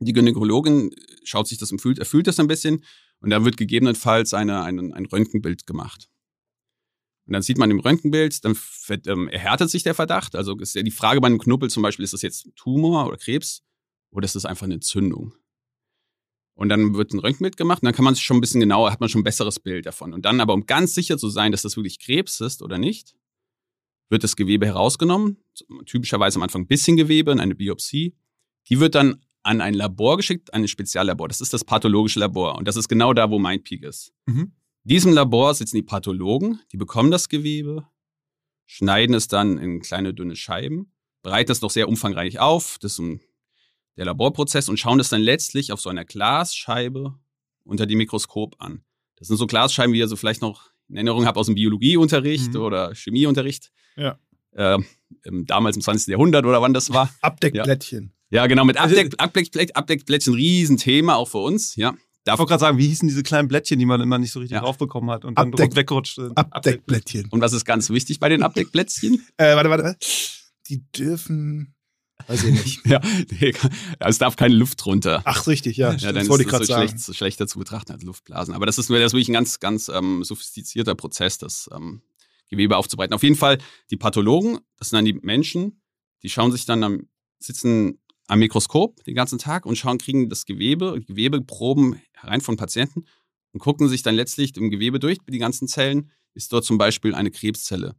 [0.00, 2.84] Die Gynäkologin schaut sich das und fühlt, erfüllt das ein bisschen
[3.20, 6.08] und dann wird gegebenenfalls eine, ein, ein Röntgenbild gemacht.
[7.26, 8.58] Und dann sieht man im Röntgenbild, dann
[9.06, 10.34] ähm, erhärtet sich der Verdacht.
[10.34, 13.16] Also ist ja die Frage bei einem Knuppel zum Beispiel, ist das jetzt Tumor oder
[13.16, 13.62] Krebs
[14.10, 15.32] oder ist das einfach eine Entzündung?
[16.62, 18.92] Und dann wird ein Röntgenbild gemacht und dann kann man sich schon ein bisschen genauer,
[18.92, 20.14] hat man schon ein besseres Bild davon.
[20.14, 23.16] Und dann aber, um ganz sicher zu sein, dass das wirklich Krebs ist oder nicht,
[24.10, 25.38] wird das Gewebe herausgenommen,
[25.86, 28.14] typischerweise am Anfang ein bisschen Gewebe, in eine Biopsie.
[28.68, 31.26] Die wird dann an ein Labor geschickt, an ein Speziallabor.
[31.26, 32.56] Das ist das pathologische Labor.
[32.56, 34.12] Und das ist genau da, wo MindPeak ist.
[34.26, 34.52] Mhm.
[34.84, 37.88] In diesem Labor sitzen die Pathologen, die bekommen das Gewebe,
[38.66, 40.92] schneiden es dann in kleine dünne Scheiben,
[41.24, 43.20] bereiten es noch sehr umfangreich auf, das ist ein,
[43.96, 47.14] der Laborprozess und schauen das dann letztlich auf so einer Glasscheibe
[47.64, 48.82] unter dem Mikroskop an.
[49.16, 52.54] Das sind so Glasscheiben, wie ihr so vielleicht noch in Erinnerung habt aus dem Biologieunterricht
[52.54, 52.60] Mhm.
[52.60, 53.70] oder Chemieunterricht.
[53.96, 54.18] Ja.
[54.52, 54.78] Äh,
[55.24, 56.10] damals im 20.
[56.12, 57.12] Jahrhundert oder wann das war.
[57.22, 58.12] Abdeckblättchen.
[58.30, 61.76] Ja, genau, mit Also- Abdeck, Abdeckblätt, Abdeckblättchen, Riesenthema auch für uns.
[61.76, 64.38] Ja, Ich wollte gerade sagen, wie hießen diese kleinen Blättchen, die man immer nicht so
[64.40, 64.60] richtig Ja.
[64.62, 66.36] draufbekommen hat und dann Abdeck- weggerutscht sind?
[66.38, 67.28] Abdeckblättchen.
[67.30, 69.26] Und was ist ganz wichtig bei den Abdeckblättchen?
[69.36, 69.96] Äh, warte, warte.
[70.68, 71.74] Die dürfen.
[72.26, 72.86] Weiß ich nicht.
[72.86, 73.00] ja,
[73.40, 73.52] nee,
[74.00, 75.22] es darf keine Luft runter.
[75.24, 75.92] Ach, richtig, ja.
[75.92, 76.88] ja, dann das ist wollte ich das gerade so sagen.
[76.88, 78.54] schlecht, schlechter zu betrachten als Luftblasen.
[78.54, 82.02] Aber das ist, das ist wirklich ein ganz, ganz ähm, sophistizierter Prozess, das ähm,
[82.48, 83.14] Gewebe aufzubereiten.
[83.14, 83.58] Auf jeden Fall,
[83.90, 85.80] die Pathologen, das sind dann die Menschen,
[86.22, 87.08] die schauen sich dann am,
[87.38, 93.04] sitzen am Mikroskop den ganzen Tag und schauen, kriegen das Gewebe, Gewebeproben herein von Patienten
[93.52, 97.14] und gucken sich dann letztlich im Gewebe durch, die ganzen Zellen, ist dort zum Beispiel
[97.14, 97.94] eine Krebszelle.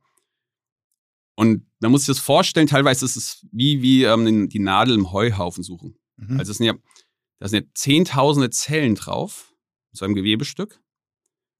[1.36, 5.12] Und man muss sich das vorstellen, teilweise ist es wie, wie ähm, die Nadel im
[5.12, 5.98] Heuhaufen suchen.
[6.17, 6.39] Mhm.
[6.39, 6.74] Also es sind ja,
[7.39, 9.54] da sind ja zehntausende Zellen drauf,
[9.91, 10.80] so einem Gewebestück.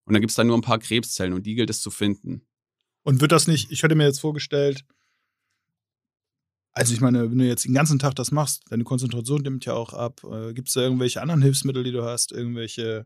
[0.06, 2.46] Und dann gibt es da nur ein paar Krebszellen und die gilt es zu finden.
[3.04, 4.86] Und wird das nicht, ich hätte mir jetzt vorgestellt,
[6.76, 9.74] also ich meine, wenn du jetzt den ganzen Tag das machst, deine Konzentration nimmt ja
[9.74, 10.24] auch ab.
[10.24, 12.32] Äh, Gibt es da irgendwelche anderen Hilfsmittel, die du hast?
[12.32, 13.06] Irgendwelche,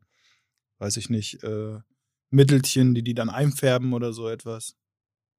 [0.79, 1.79] weiß ich nicht, äh,
[2.29, 4.77] Mittelchen, die die dann einfärben oder so etwas?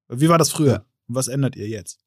[0.09, 0.85] Wie war das früher?
[1.09, 1.99] Was ändert ihr jetzt?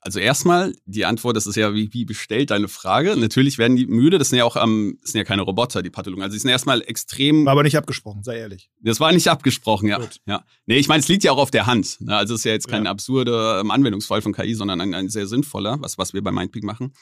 [0.00, 3.16] Also erstmal die Antwort, das ist ja wie, wie bestellt deine Frage.
[3.16, 5.90] Natürlich werden die müde, das sind ja auch ähm, das sind ja keine Roboter, die
[5.90, 6.22] Pathologen.
[6.22, 7.44] Also die sind erstmal extrem.
[7.44, 8.70] War aber nicht abgesprochen, sei ehrlich.
[8.80, 9.98] Das war nicht abgesprochen, ja.
[9.98, 10.20] Gut.
[10.26, 10.44] ja.
[10.66, 12.00] Nee, ich meine, es liegt ja auch auf der Hand.
[12.00, 12.16] Ne?
[12.16, 12.90] Also es ist ja jetzt kein ja.
[12.92, 16.62] absurder ähm, Anwendungsfall von KI, sondern ein, ein, sehr sinnvoller, was, was wir bei Mindpeak
[16.62, 16.92] machen.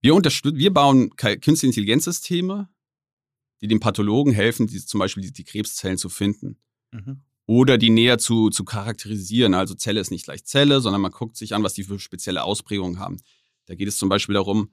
[0.00, 2.68] Wir unterstützen, wir bauen künstliche Intelligenzsysteme,
[3.60, 6.58] die den Pathologen helfen, die, zum Beispiel die, die Krebszellen zu finden.
[6.90, 9.54] Mhm oder die näher zu, zu charakterisieren.
[9.54, 12.42] Also Zelle ist nicht gleich Zelle, sondern man guckt sich an, was die für spezielle
[12.42, 13.18] Ausprägungen haben.
[13.66, 14.70] Da geht es zum Beispiel darum,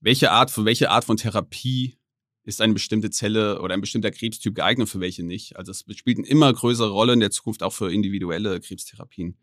[0.00, 1.96] welche Art, für welche Art von Therapie
[2.44, 5.56] ist eine bestimmte Zelle oder ein bestimmter Krebstyp geeignet, für welche nicht.
[5.56, 9.36] Also es spielt eine immer größere Rolle in der Zukunft auch für individuelle Krebstherapien.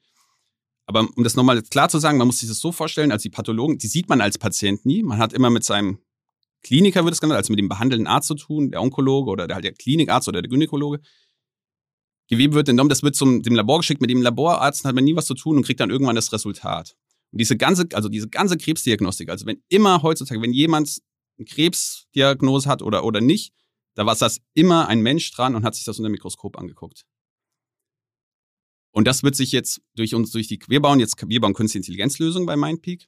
[0.88, 3.30] Aber um das nochmal klar zu sagen, man muss sich das so vorstellen, als die
[3.30, 5.04] Pathologen, die sieht man als Patient nie.
[5.04, 6.00] Man hat immer mit seinem
[6.64, 9.56] Kliniker, wird es genannt, also mit dem behandelnden Arzt zu tun, der Onkologe oder der,
[9.56, 11.02] halt der Klinikarzt oder der Gynäkologe.
[12.28, 14.02] Gewebe wird entnommen, das wird zum dem Labor geschickt.
[14.02, 16.96] Mit dem Laborarzt hat man nie was zu tun und kriegt dann irgendwann das Resultat.
[17.32, 21.02] Und diese ganze, also diese ganze Krebsdiagnostik, also wenn immer heutzutage, wenn jemand
[21.38, 23.54] eine Krebsdiagnose hat oder, oder nicht,
[23.96, 27.06] da war das immer ein Mensch dran und hat sich das unter dem Mikroskop angeguckt.
[28.92, 31.80] Und das wird sich jetzt durch uns, durch die, wir bauen jetzt, wir bauen künstliche
[31.80, 33.08] Intelligenzlösungen bei Mindpeak.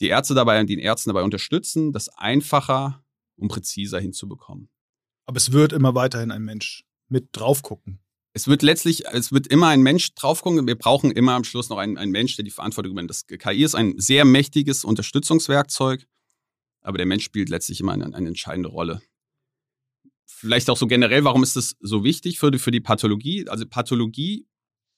[0.00, 3.04] Die Ärzte dabei und die Ärzte dabei unterstützen, das einfacher
[3.36, 4.68] und präziser hinzubekommen.
[5.26, 8.03] Aber es wird immer weiterhin ein Mensch mit drauf gucken
[8.36, 10.66] es wird letztlich, es wird immer ein Mensch drauf gucken.
[10.66, 13.10] Wir brauchen immer am Schluss noch einen, einen Mensch, der die Verantwortung übernimmt.
[13.10, 16.04] Das KI ist ein sehr mächtiges Unterstützungswerkzeug,
[16.80, 19.00] aber der Mensch spielt letztlich immer eine, eine entscheidende Rolle.
[20.26, 23.48] Vielleicht auch so generell, warum ist das so wichtig für die, für die Pathologie?
[23.48, 24.48] Also Pathologie,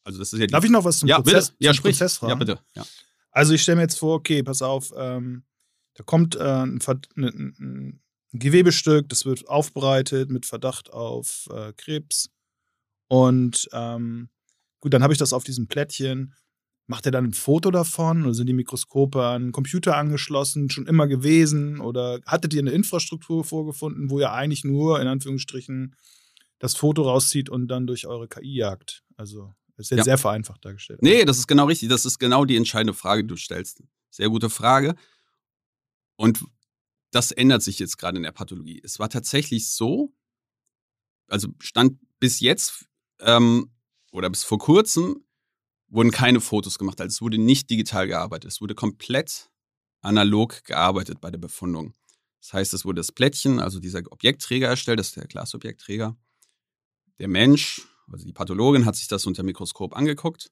[0.02, 1.64] also das ist ja Darf ich noch was zum ja, Prozess, bitte.
[1.64, 1.98] Ja, zum sprich.
[1.98, 2.30] Prozess fragen?
[2.30, 2.60] Ja, bitte.
[2.74, 2.86] Ja.
[3.32, 5.44] Also ich stelle mir jetzt vor, okay, pass auf, ähm,
[5.92, 6.80] da kommt äh, ein,
[7.16, 12.30] ein, ein, Gewebestück, das wird aufbereitet mit Verdacht auf äh, Krebs
[13.08, 14.28] und ähm,
[14.80, 16.34] gut, dann habe ich das auf diesem Plättchen.
[16.88, 20.86] Macht er dann ein Foto davon oder sind die Mikroskope an einen Computer angeschlossen, schon
[20.86, 21.80] immer gewesen?
[21.80, 25.96] Oder hattet ihr eine Infrastruktur vorgefunden, wo ihr eigentlich nur in Anführungsstrichen
[26.60, 29.02] das Foto rauszieht und dann durch eure KI jagt?
[29.16, 30.04] Also, das ist jetzt ja.
[30.04, 31.02] sehr vereinfacht dargestellt.
[31.02, 31.88] Nee, das ist genau richtig.
[31.88, 33.82] Das ist genau die entscheidende Frage, die du stellst.
[34.10, 34.94] Sehr gute Frage.
[36.14, 36.44] Und
[37.10, 38.80] das ändert sich jetzt gerade in der Pathologie.
[38.84, 40.14] Es war tatsächlich so,
[41.28, 42.86] also stand bis jetzt
[43.20, 43.70] ähm,
[44.12, 45.24] oder bis vor kurzem
[45.88, 47.00] wurden keine Fotos gemacht.
[47.00, 48.50] Also es wurde nicht digital gearbeitet.
[48.50, 49.50] Es wurde komplett
[50.00, 51.94] analog gearbeitet bei der Befundung.
[52.40, 56.16] Das heißt, es wurde das Plättchen, also dieser Objektträger erstellt, das ist der Glasobjektträger.
[57.18, 60.50] Der Mensch, also die Pathologin, hat sich das unter Mikroskop angeguckt.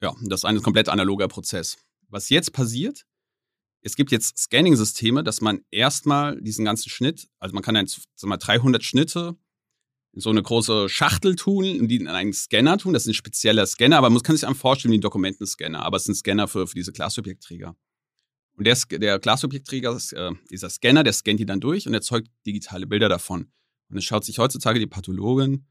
[0.00, 1.76] Ja, das ist ein komplett analoger Prozess.
[2.08, 3.04] Was jetzt passiert,
[3.82, 7.86] es gibt jetzt Scanning-Systeme, dass man erstmal diesen ganzen Schnitt, also man kann dann
[8.22, 9.36] mal 300 Schnitte
[10.20, 12.92] so eine große Schachtel tun und die in einen Scanner tun.
[12.92, 15.84] Das ist ein spezieller Scanner, aber man kann sich einfach vorstellen wie ein Dokumentenscanner.
[15.84, 17.76] Aber es ist ein Scanner für, für diese Glasobjektträger.
[18.56, 22.86] Und der, der Glasobjektträger, äh, dieser Scanner, der scannt die dann durch und erzeugt digitale
[22.86, 23.52] Bilder davon.
[23.88, 25.66] Und es schaut sich heutzutage die Pathologin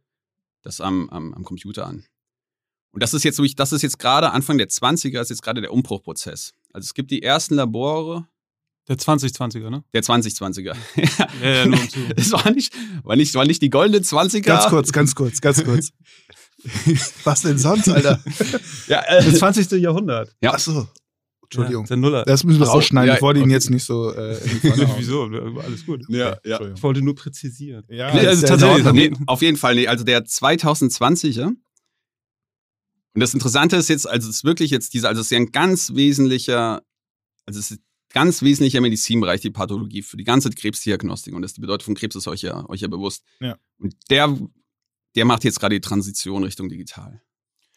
[0.62, 2.06] das am, am, am Computer an.
[2.92, 5.72] Und das ist jetzt, das ist jetzt gerade Anfang der 20er, ist jetzt gerade der
[5.72, 6.54] Umbruchprozess.
[6.74, 8.28] Also es gibt die ersten Labore,
[8.88, 9.84] der 2020er, ne?
[9.93, 10.76] Der 2020er.
[10.95, 12.00] ja, ja, nur um zu.
[12.15, 12.73] Es war nicht,
[13.04, 14.41] war, nicht, war nicht die goldene 20er.
[14.41, 15.91] Ganz kurz, ganz kurz, ganz kurz.
[17.23, 18.23] Was denn sonst, Alter?
[18.88, 19.71] ja, äh, das 20.
[19.73, 20.36] Jahrhundert.
[20.41, 20.54] Ja.
[20.54, 20.88] Achso.
[21.43, 21.86] Entschuldigung.
[21.86, 22.26] Ja, der Nuller.
[22.26, 23.08] Das müssen wir rausschneiden.
[23.08, 24.13] Ja, ich wollte ihn jetzt nicht so.
[24.13, 24.38] Äh,
[24.97, 25.23] Wieso?
[25.23, 26.04] Alles gut.
[26.10, 26.60] Ja, ja.
[26.73, 27.86] Ich wollte nur präzisieren.
[27.89, 28.91] Ja, nee, also tatsächlich.
[28.91, 29.76] Nee, auf jeden Fall.
[29.76, 31.45] Nee, also der 2020er.
[31.45, 35.38] Und das Interessante ist jetzt, also es ist wirklich jetzt dieser, also es ist ja
[35.38, 36.82] ein ganz wesentlicher,
[37.45, 37.82] also es ist
[38.17, 41.36] ganz wesentlicher Medizinbereich, die Pathologie, für die ganze Krebsdiagnostik.
[41.36, 43.23] Und das die Bedeutung von Krebs ist euch ja, euch ja bewusst.
[43.39, 43.60] Ja.
[43.77, 44.36] Und der,
[45.15, 47.21] der macht jetzt gerade die Transition Richtung digital.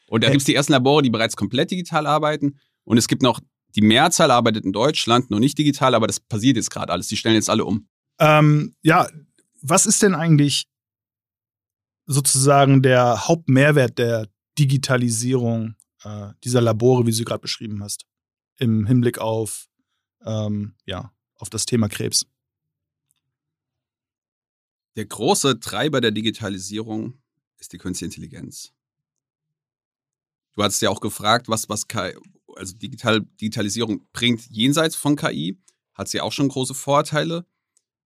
[0.09, 0.33] Und da hey.
[0.33, 2.59] gibt es die ersten Labore, die bereits komplett digital arbeiten.
[2.85, 3.39] Und es gibt noch,
[3.77, 7.09] die Mehrzahl arbeitet in Deutschland noch nicht digital, aber das passiert jetzt gerade alles.
[7.09, 7.87] Die stellen jetzt alle um.
[8.19, 9.09] Ähm, ja,
[9.61, 10.69] was ist denn eigentlich
[12.07, 14.27] sozusagen der Hauptmehrwert der
[14.59, 18.07] Digitalisierung äh, dieser Labore, wie du sie gerade beschrieben hast,
[18.57, 19.70] im Hinblick auf
[20.25, 22.27] ähm, ja, auf das Thema Krebs.
[24.97, 27.21] Der große Treiber der Digitalisierung
[27.59, 28.73] ist die künstliche Intelligenz.
[30.55, 32.17] Du hast ja auch gefragt, was, was KI,
[32.57, 35.59] also Digital, Digitalisierung bringt jenseits von KI,
[35.95, 37.47] hat sie auch schon große Vorteile,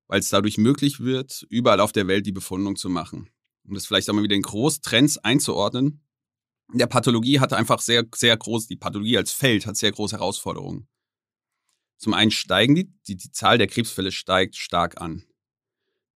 [0.06, 3.30] weil es dadurch möglich wird, überall auf der Welt die Befundung zu machen.
[3.64, 6.02] Um das vielleicht auch mal wieder in Großtrends einzuordnen.
[6.72, 10.16] In der Pathologie hat einfach sehr, sehr groß, die Pathologie als Feld hat sehr große
[10.16, 10.86] Herausforderungen.
[11.96, 15.24] Zum einen steigen die, die, die Zahl der Krebsfälle steigt stark an.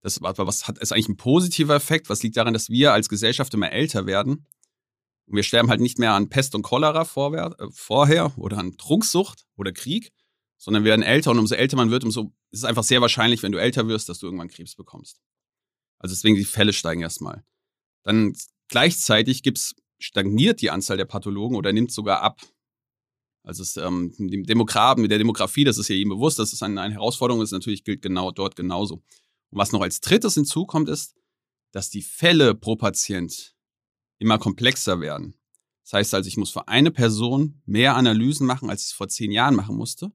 [0.03, 2.09] Das was hat, ist eigentlich ein positiver Effekt.
[2.09, 4.47] Was liegt daran, dass wir als Gesellschaft immer älter werden?
[5.27, 8.77] Und wir sterben halt nicht mehr an Pest und Cholera vorher, äh, vorher oder an
[8.79, 10.11] Trunksucht oder Krieg,
[10.57, 13.43] sondern wir werden älter und umso älter man wird, umso ist es einfach sehr wahrscheinlich,
[13.43, 15.21] wenn du älter wirst, dass du irgendwann Krebs bekommst.
[15.99, 17.45] Also deswegen die Fälle steigen erstmal.
[18.05, 18.35] Dann
[18.69, 22.41] gleichzeitig gibt's, stagniert die Anzahl der Pathologen oder nimmt sogar ab.
[23.49, 26.63] Also es, ähm, dem Demografen, mit der Demografie, das ist ja ihm bewusst, dass es
[26.63, 28.97] eine, eine Herausforderung ist, natürlich gilt genau dort genauso.
[28.97, 31.17] Und was noch als drittes hinzukommt, ist,
[31.73, 33.57] dass die Fälle pro Patient
[34.19, 35.33] immer komplexer werden.
[35.83, 39.09] Das heißt also, ich muss für eine Person mehr Analysen machen, als ich es vor
[39.09, 40.13] zehn Jahren machen musste.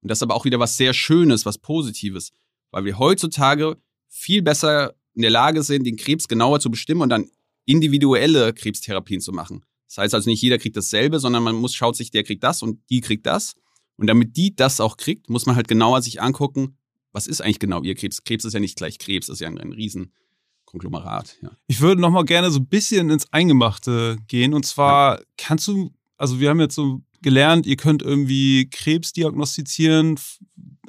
[0.00, 2.32] Und das ist aber auch wieder was sehr Schönes, was Positives,
[2.70, 3.76] weil wir heutzutage
[4.08, 7.30] viel besser in der Lage sind, den Krebs genauer zu bestimmen und dann
[7.66, 9.66] individuelle Krebstherapien zu machen.
[9.88, 12.62] Das heißt also nicht jeder kriegt dasselbe, sondern man muss schaut sich, der kriegt das
[12.62, 13.54] und die kriegt das.
[13.96, 16.76] Und damit die das auch kriegt, muss man halt genauer sich angucken,
[17.12, 18.22] was ist eigentlich genau ihr Krebs.
[18.22, 21.38] Krebs ist ja nicht gleich Krebs, das ist ja ein, ein Riesenkonglomerat.
[21.42, 21.50] Ja.
[21.66, 24.54] Ich würde noch mal gerne so ein bisschen ins Eingemachte gehen.
[24.54, 25.24] Und zwar ja.
[25.36, 30.20] kannst du, also wir haben jetzt so gelernt, ihr könnt irgendwie Krebs diagnostizieren,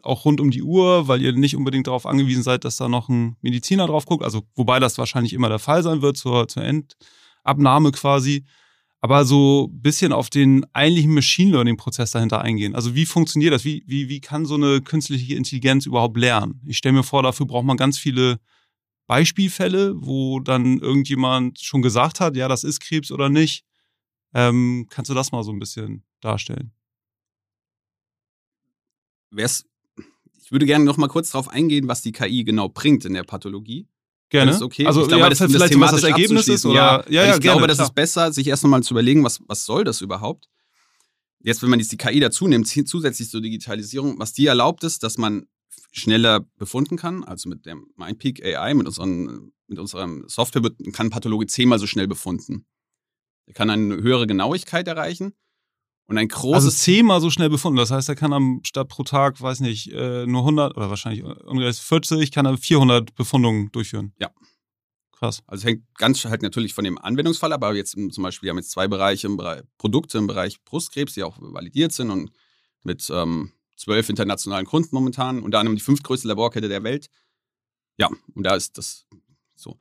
[0.03, 3.09] auch rund um die Uhr, weil ihr nicht unbedingt darauf angewiesen seid, dass da noch
[3.09, 4.23] ein Mediziner drauf guckt.
[4.23, 8.45] Also wobei das wahrscheinlich immer der Fall sein wird zur, zur Endabnahme quasi.
[9.01, 12.75] Aber so ein bisschen auf den eigentlichen Machine Learning-Prozess dahinter eingehen.
[12.75, 13.63] Also wie funktioniert das?
[13.63, 16.61] Wie, wie, wie kann so eine künstliche Intelligenz überhaupt lernen?
[16.65, 18.39] Ich stelle mir vor, dafür braucht man ganz viele
[19.07, 23.63] Beispielfälle, wo dann irgendjemand schon gesagt hat, ja, das ist Krebs oder nicht.
[24.33, 26.71] Ähm, kannst du das mal so ein bisschen darstellen?
[29.31, 29.65] Wär's,
[30.43, 33.23] ich würde gerne noch mal kurz darauf eingehen, was die KI genau bringt in der
[33.23, 33.87] Pathologie.
[34.29, 34.51] Gerne.
[34.51, 34.85] Das okay.
[34.85, 36.65] Also, ich glaube, ja, das, vielleicht, das was das Ergebnis ist?
[36.65, 36.75] Oder?
[36.75, 37.87] Ja, ja, ja ich ich gerne, glaube, das klar.
[37.87, 40.47] ist besser, sich erst einmal zu überlegen, was, was soll das überhaupt?
[41.41, 45.03] Jetzt, wenn man jetzt die KI dazu nimmt, zusätzlich zur Digitalisierung, was die erlaubt ist,
[45.03, 45.47] dass man
[45.91, 51.07] schneller befunden kann, also mit dem MindPeak AI, mit, unseren, mit unserem Software wird, kann
[51.07, 52.65] ein Pathologe zehnmal so schnell befunden.
[53.47, 55.33] Er kann eine höhere Genauigkeit erreichen
[56.09, 56.65] und ein großes...
[56.65, 57.77] Also zehnmal so schnell befunden.
[57.77, 61.23] Das heißt, er kann am statt pro Tag, weiß nicht, äh, nur 100 oder wahrscheinlich
[61.23, 64.13] ungefähr 40, kann er 400 Befundungen durchführen.
[64.19, 64.31] Ja.
[65.11, 65.43] Krass.
[65.45, 68.51] Also es hängt ganz halt natürlich von dem Anwendungsfall ab, aber jetzt zum Beispiel, wir
[68.51, 72.31] haben jetzt zwei Bereiche im Bereich Produkte im Bereich Brustkrebs, die auch validiert sind und
[72.83, 77.09] mit ähm, zwölf internationalen Kunden momentan, unter anderem die fünftgrößte Laborkette der Welt.
[77.97, 79.05] Ja, und da ist das
[79.55, 79.77] so.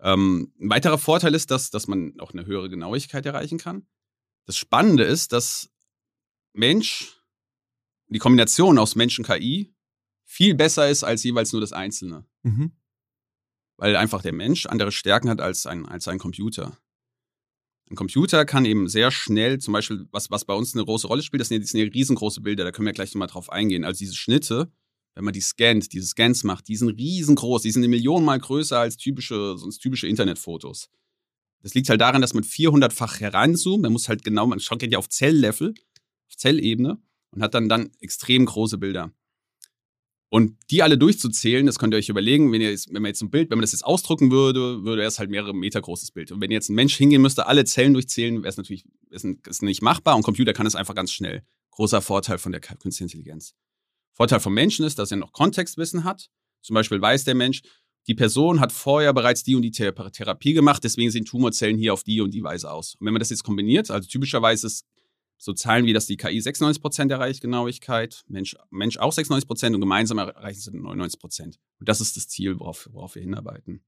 [0.00, 3.86] Ähm, ein weiterer Vorteil ist, dass, dass man auch eine höhere Genauigkeit erreichen kann.
[4.48, 5.68] Das Spannende ist, dass
[6.54, 7.20] Mensch,
[8.06, 9.74] die Kombination aus Mensch und KI
[10.24, 12.24] viel besser ist als jeweils nur das Einzelne.
[12.44, 12.72] Mhm.
[13.76, 16.78] Weil einfach der Mensch andere Stärken hat als ein, als ein Computer.
[17.90, 21.22] Ein Computer kann eben sehr schnell, zum Beispiel, was, was bei uns eine große Rolle
[21.22, 23.52] spielt, das sind ja, das sind ja riesengroße Bilder, da können wir gleich nochmal drauf
[23.52, 23.84] eingehen.
[23.84, 24.72] Also diese Schnitte,
[25.14, 28.38] wenn man die scannt, diese Scans macht, die sind riesengroß, die sind eine Million mal
[28.38, 30.88] größer als typische, sonst typische Internetfotos.
[31.62, 34.98] Das liegt halt daran, dass man 400-fach heranzoomt, man muss halt genau, man schaut ja
[34.98, 35.74] auf Zelllevel,
[36.28, 36.98] auf Zellebene
[37.30, 39.12] und hat dann, dann extrem große Bilder.
[40.30, 43.22] Und die alle durchzuzählen, das könnt ihr euch überlegen, wenn, ihr jetzt, wenn man jetzt
[43.22, 46.32] ein Bild, wenn man das jetzt ausdrucken würde, würde es halt mehrere Meter großes Bild.
[46.32, 49.62] Und wenn jetzt ein Mensch hingehen müsste, alle Zellen durchzählen, wäre es natürlich ist, ist
[49.62, 51.44] nicht machbar und Computer kann es einfach ganz schnell.
[51.70, 53.54] Großer Vorteil von der künstlichen Intelligenz.
[54.12, 56.28] Vorteil vom Menschen ist, dass er noch Kontextwissen hat.
[56.60, 57.62] Zum Beispiel weiß der Mensch,
[58.08, 62.02] die Person hat vorher bereits die und die Therapie gemacht, deswegen sehen Tumorzellen hier auf
[62.02, 62.94] die und die Weise aus.
[62.94, 64.86] Und wenn man das jetzt kombiniert, also typischerweise ist
[65.36, 70.18] so Zahlen wie, dass die KI 96% erreicht Genauigkeit, Mensch, Mensch auch 96% und gemeinsam
[70.18, 71.44] erreichen sie 99%.
[71.44, 73.84] Und das ist das Ziel, worauf, worauf wir hinarbeiten.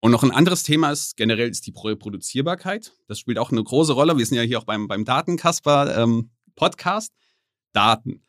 [0.00, 2.92] Und noch ein anderes Thema ist generell ist die Reproduzierbarkeit.
[3.08, 4.16] Das spielt auch eine große Rolle.
[4.16, 7.12] Wir sind ja hier auch beim, beim Datenkasper ähm, Podcast.
[7.72, 8.22] Daten.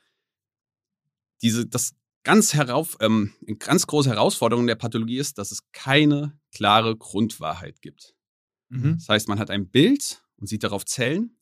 [1.41, 1.93] Diese, das
[2.27, 7.81] ganz, herauf, ähm, eine ganz große Herausforderung der Pathologie ist, dass es keine klare Grundwahrheit
[7.81, 8.15] gibt.
[8.67, 8.97] Mhm.
[8.97, 11.37] Das heißt, man hat ein Bild und sieht darauf Zellen.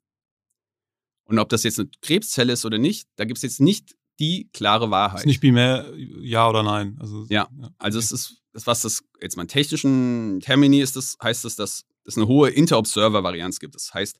[1.23, 4.47] Und ob das jetzt eine Krebszelle ist oder nicht, da gibt es jetzt nicht die
[4.53, 5.21] klare Wahrheit.
[5.21, 6.97] Ist nicht binär ja oder nein.
[6.99, 11.17] Also, ja, also es ist, das, was das jetzt mal in technischen Termini ist, das
[11.21, 13.73] heißt es, dass es eine hohe Interobserver-Varianz gibt.
[13.73, 14.19] Das heißt,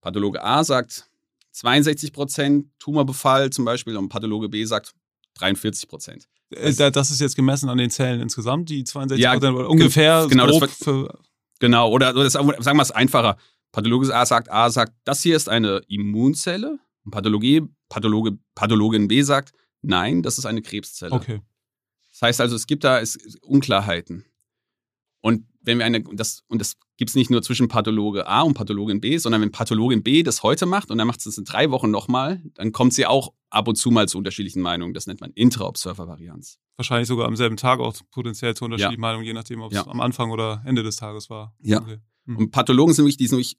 [0.00, 1.10] Pathologe A sagt
[1.52, 4.94] 62 Prozent Tumorbefall zum Beispiel und Pathologe B sagt
[5.38, 6.28] 43 Prozent.
[6.50, 10.46] Äh, Das ist jetzt gemessen an den Zellen insgesamt, die 62 Ja, Prozent ungefähr genau,
[10.46, 11.18] das für,
[11.60, 13.36] Genau, oder oder das, sagen wir es einfacher.
[13.72, 16.78] Pathologe A sagt, A sagt, das hier ist eine Immunzelle.
[17.04, 21.12] Und Pathologie, Pathologe, Pathologin B sagt, nein, das ist eine Krebszelle.
[21.12, 21.40] Okay.
[22.12, 24.24] Das heißt also, es gibt da es, Unklarheiten.
[25.20, 28.54] Und wenn wir eine, das, und das gibt es nicht nur zwischen Pathologe A und
[28.54, 31.44] Pathologin B, sondern wenn Pathologin B das heute macht und dann macht sie es in
[31.44, 34.94] drei Wochen nochmal, dann kommt sie auch ab und zu mal zu unterschiedlichen Meinungen.
[34.94, 36.58] Das nennt man Intra-Observer-Varianz.
[36.76, 39.06] Wahrscheinlich sogar am selben Tag auch potenziell zu unterschiedlichen Ja.
[39.08, 39.86] Meinungen, je nachdem, ob es Ja.
[39.86, 41.54] am Anfang oder Ende des Tages war.
[41.60, 41.80] Ja.
[41.80, 41.98] Okay.
[42.26, 42.36] Mhm.
[42.36, 43.58] Und Pathologen sind wirklich, die sind wirklich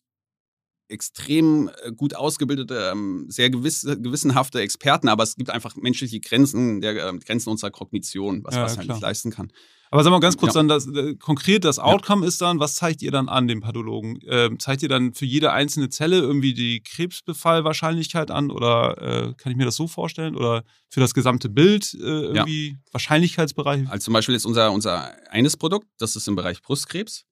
[0.89, 6.81] extrem äh, gut ausgebildete, ähm, sehr gewiss, gewissenhafte Experten, aber es gibt einfach menschliche Grenzen,
[6.81, 9.51] der äh, Grenzen unserer Kognition, was, ja, was halt nicht leisten kann.
[9.91, 10.59] Aber sag mal ganz kurz ja.
[10.59, 12.27] dann, das, äh, konkret das Outcome ja.
[12.27, 14.19] ist dann, was zeigt ihr dann an dem Pathologen?
[14.27, 19.51] Ähm, zeigt ihr dann für jede einzelne Zelle irgendwie die Krebsbefallwahrscheinlichkeit an oder äh, kann
[19.51, 20.35] ich mir das so vorstellen?
[20.35, 23.89] Oder für das gesamte Bild äh, irgendwie Wahrscheinlichkeitsbereich?
[23.89, 27.25] Also zum Beispiel ist unser, unser eines Produkt, das ist im Bereich Brustkrebs.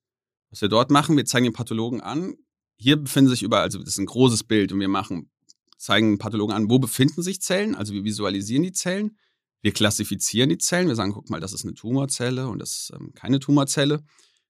[0.49, 2.33] Was wir dort machen, wir zeigen den Pathologen an,
[2.77, 5.29] hier befinden sich überall, also das ist ein großes Bild und wir machen,
[5.77, 9.17] zeigen Pathologen an, wo befinden sich Zellen, also wir visualisieren die Zellen,
[9.61, 12.91] wir klassifizieren die Zellen, wir sagen, guck mal, das ist eine Tumorzelle und das ist
[12.95, 14.03] ähm, keine Tumorzelle.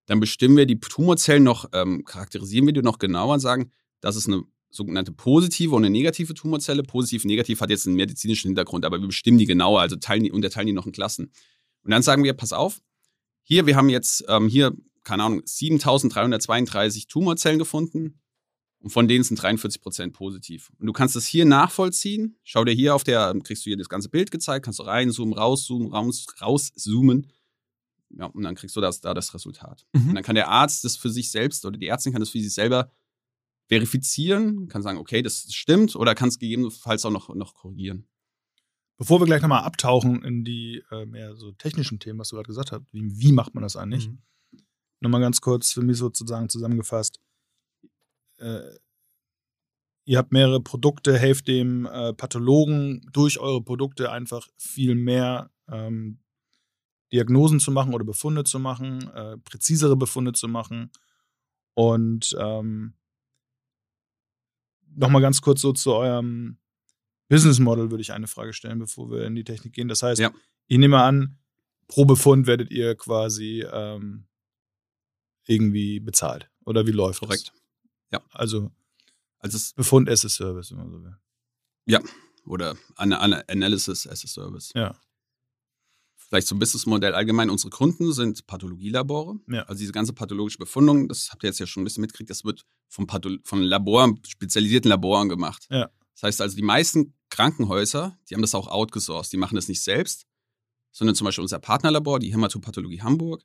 [0.05, 4.15] Dann bestimmen wir die Tumorzellen noch, ähm, charakterisieren wir die noch genauer und sagen, das
[4.15, 6.83] ist eine sogenannte positive und eine negative Tumorzelle.
[6.83, 10.31] Positiv, negativ hat jetzt einen medizinischen Hintergrund, aber wir bestimmen die genauer, also teilen die,
[10.31, 11.31] unterteilen die noch in Klassen.
[11.83, 12.79] Und dann sagen wir, pass auf,
[13.43, 14.73] hier, wir haben jetzt ähm, hier
[15.07, 18.19] keine Ahnung, 7332 Tumorzellen gefunden
[18.79, 20.69] und von denen sind 43 Prozent positiv.
[20.79, 22.37] Und du kannst das hier nachvollziehen.
[22.43, 25.33] Schau dir hier auf der, kriegst du hier das ganze Bild gezeigt, kannst du reinzoomen,
[25.33, 27.31] rauszoomen, raus, rauszoomen.
[28.09, 29.85] Ja, und dann kriegst du das, da das Resultat.
[29.93, 30.09] Mhm.
[30.09, 32.41] Und dann kann der Arzt das für sich selbst oder die Ärztin kann das für
[32.41, 32.91] sich selber
[33.69, 38.07] verifizieren, kann sagen, okay, das stimmt, oder kann es gegebenenfalls auch noch, noch korrigieren.
[38.97, 42.47] Bevor wir gleich nochmal abtauchen in die äh, mehr so technischen Themen, was du gerade
[42.47, 44.09] gesagt hast, wie, wie macht man das eigentlich?
[44.09, 44.19] Mhm
[44.99, 47.19] nochmal ganz kurz für mich sozusagen zusammengefasst.
[48.37, 48.77] Äh,
[50.05, 56.19] ihr habt mehrere Produkte, helft dem äh, Pathologen durch eure Produkte einfach viel mehr ähm,
[57.11, 60.91] Diagnosen zu machen oder Befunde zu machen, äh, präzisere Befunde zu machen.
[61.73, 62.93] Und ähm,
[64.95, 66.57] nochmal ganz kurz so zu eurem
[67.29, 69.87] Business Model würde ich eine Frage stellen, bevor wir in die Technik gehen.
[69.87, 70.31] Das heißt, ja.
[70.67, 71.37] ich nehme an,
[71.87, 74.26] pro Befund werdet ihr quasi ähm,
[75.47, 76.49] irgendwie bezahlt.
[76.65, 77.49] Oder wie läuft Korrekt.
[77.49, 77.61] das?
[78.11, 78.21] Ja.
[78.31, 78.71] Also,
[79.39, 81.15] also es Befund as a Service, wenn man so will.
[81.85, 82.01] Ja.
[82.45, 84.71] Oder Analysis as a Service.
[84.73, 84.99] Ja.
[86.15, 87.49] Vielleicht zum Businessmodell allgemein.
[87.49, 89.39] Unsere Kunden sind Pathologielabore.
[89.47, 89.63] Ja.
[89.63, 92.43] Also diese ganze pathologische Befundung, das habt ihr jetzt ja schon ein bisschen mitgekriegt, das
[92.43, 92.65] wird
[93.07, 95.67] Pathol von Laboren, spezialisierten Laboren gemacht.
[95.69, 95.89] Ja.
[96.13, 99.31] Das heißt also, die meisten Krankenhäuser, die haben das auch outgesourced.
[99.31, 100.25] Die machen das nicht selbst,
[100.91, 103.43] sondern zum Beispiel unser Partnerlabor, die Hämatopathologie Hamburg,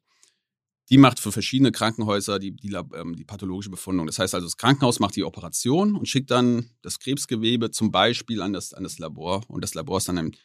[0.93, 4.07] die macht für verschiedene Krankenhäuser die, die, ähm, die, pathologische Befundung.
[4.07, 8.43] Das heißt also, das Krankenhaus macht die Operation und schickt dann das Krebsgewebe zum Beispiel
[8.43, 9.43] an das, an das Labor.
[9.49, 10.37] Und das Labor ist dann ein,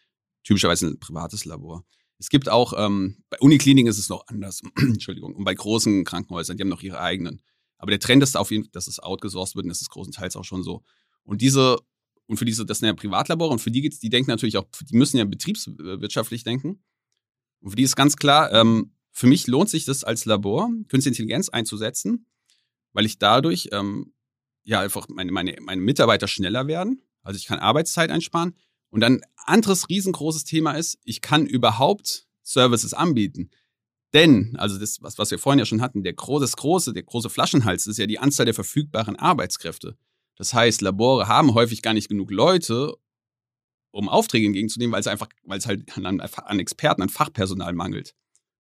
[0.45, 1.83] typischerweise ein privates Labor.
[2.17, 6.55] Es gibt auch, ähm, bei Unikliniken ist es noch anders, Entschuldigung, und bei großen Krankenhäusern,
[6.55, 7.41] die haben noch ihre eigenen.
[7.77, 10.37] Aber der Trend ist auf jeden Fall, dass es outgesourced wird und das ist großenteils
[10.37, 10.81] auch schon so.
[11.23, 11.77] Und diese,
[12.25, 14.65] und für diese, das sind ja Privatlabore und für die geht's, die denken natürlich auch,
[14.89, 16.81] die müssen ja betriebswirtschaftlich denken.
[17.59, 21.07] Und für die ist ganz klar, ähm, für mich lohnt sich das als Labor, Künstliche
[21.23, 22.27] Intelligenz einzusetzen,
[22.93, 24.13] weil ich dadurch ähm,
[24.63, 27.01] ja einfach meine, meine, meine Mitarbeiter schneller werden.
[27.23, 28.55] Also ich kann Arbeitszeit einsparen.
[28.91, 33.49] Und dann anderes riesengroßes Thema ist, ich kann überhaupt Services anbieten.
[34.13, 37.31] Denn, also das, was, was wir vorhin ja schon hatten, der große, große, der große
[37.31, 39.97] Flaschenhals ist ja die Anzahl der verfügbaren Arbeitskräfte.
[40.35, 42.93] Das heißt, Labore haben häufig gar nicht genug Leute,
[43.89, 48.13] um Aufträge entgegenzunehmen, weil es einfach, weil es halt an, an Experten, an Fachpersonal mangelt.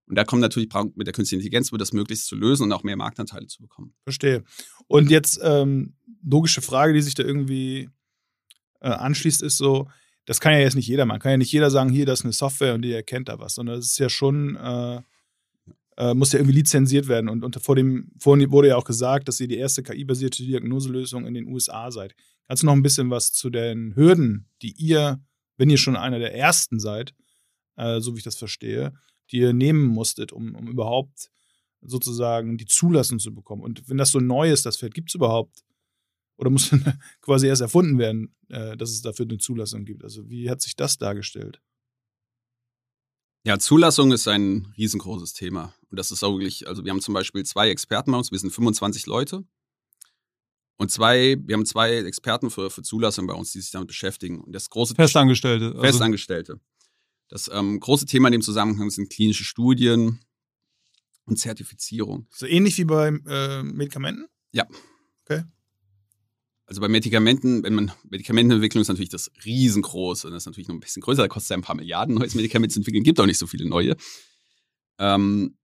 [0.08, 2.84] Und da kommt natürlich mit der künstlichen Intelligenz, wird das möglichst zu lösen und auch
[2.84, 3.96] mehr Marktanteile zu bekommen.
[4.04, 4.44] Verstehe.
[4.88, 7.90] Und jetzt ähm, logische Frage, die sich da irgendwie
[8.82, 9.88] äh, anschließt, ist so,
[10.26, 11.20] das kann ja jetzt nicht jeder machen.
[11.20, 13.56] Kann ja nicht jeder sagen, hier, das ist eine Software und die erkennt da was,
[13.56, 15.02] sondern das ist ja schon, äh,
[15.98, 17.30] äh, muss ja irgendwie lizenziert werden.
[17.30, 21.26] Und, und vor dem, vorhin wurde ja auch gesagt, dass ihr die erste KI-basierte Diagnoselösung
[21.26, 22.16] in den USA seid.
[22.48, 25.24] Kannst du noch ein bisschen was zu den Hürden, die ihr,
[25.58, 27.14] wenn ihr schon einer der ersten seid,
[27.76, 28.94] äh, so wie ich das verstehe,
[29.32, 31.30] die ihr nehmen musstet, um, um überhaupt
[31.82, 33.62] sozusagen die Zulassung zu bekommen.
[33.62, 35.64] Und wenn das so neu ist, das Feld, gibt es überhaupt?
[36.38, 36.72] Oder muss
[37.22, 40.04] quasi erst erfunden werden, äh, dass es dafür eine Zulassung gibt?
[40.04, 41.62] Also wie hat sich das dargestellt?
[43.46, 45.76] Ja, Zulassung ist ein riesengroßes Thema.
[45.92, 48.40] Und das ist auch wirklich, also wir haben zum Beispiel zwei Experten bei uns, wir
[48.40, 49.44] sind 25 Leute.
[50.78, 54.42] Und zwei, wir haben zwei Experten für, für Zulassung bei uns, die sich damit beschäftigen.
[54.42, 55.68] Und das große Festangestellte.
[55.68, 56.60] Also Festangestellte.
[57.28, 60.20] Das ähm, große Thema in dem Zusammenhang sind klinische Studien
[61.26, 62.28] und Zertifizierung.
[62.32, 64.26] So ähnlich wie bei äh, Medikamenten?
[64.52, 64.68] Ja.
[65.24, 65.44] Okay.
[66.68, 70.80] Also bei Medikamenten, wenn man Medikamentenentwicklung ist natürlich das riesengroße, das ist natürlich noch ein
[70.80, 73.38] bisschen größer, da kostet es ein paar Milliarden, neues Medikament zu entwickeln, gibt auch nicht
[73.38, 73.96] so viele neue.
[74.98, 75.58] Ähm,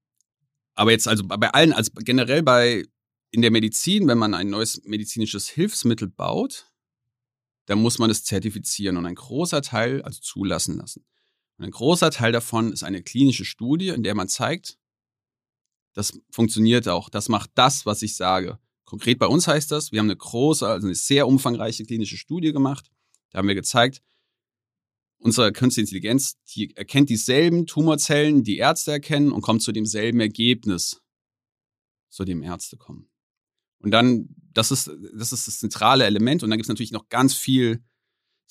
[0.76, 2.86] aber jetzt also bei allen, also generell bei
[3.32, 6.68] in der Medizin, wenn man ein neues medizinisches Hilfsmittel baut,
[7.66, 11.06] dann muss man es zertifizieren und ein großer Teil also zulassen lassen.
[11.62, 14.80] Ein großer Teil davon ist eine klinische Studie, in der man zeigt,
[15.94, 17.10] Das funktioniert auch.
[17.10, 18.58] Das macht das, was ich sage.
[18.86, 22.54] Konkret bei uns heißt das, wir haben eine große, also eine sehr umfangreiche klinische Studie
[22.54, 22.90] gemacht.
[23.30, 24.02] Da haben wir gezeigt,
[25.18, 31.02] unsere künstliche Intelligenz, die erkennt dieselben Tumorzellen, die Ärzte erkennen und kommt zu demselben Ergebnis,
[32.10, 33.10] zu dem Ärzte kommen.
[33.80, 36.42] Und dann, das ist, das ist das zentrale Element.
[36.42, 37.84] Und dann gibt es natürlich noch ganz viel,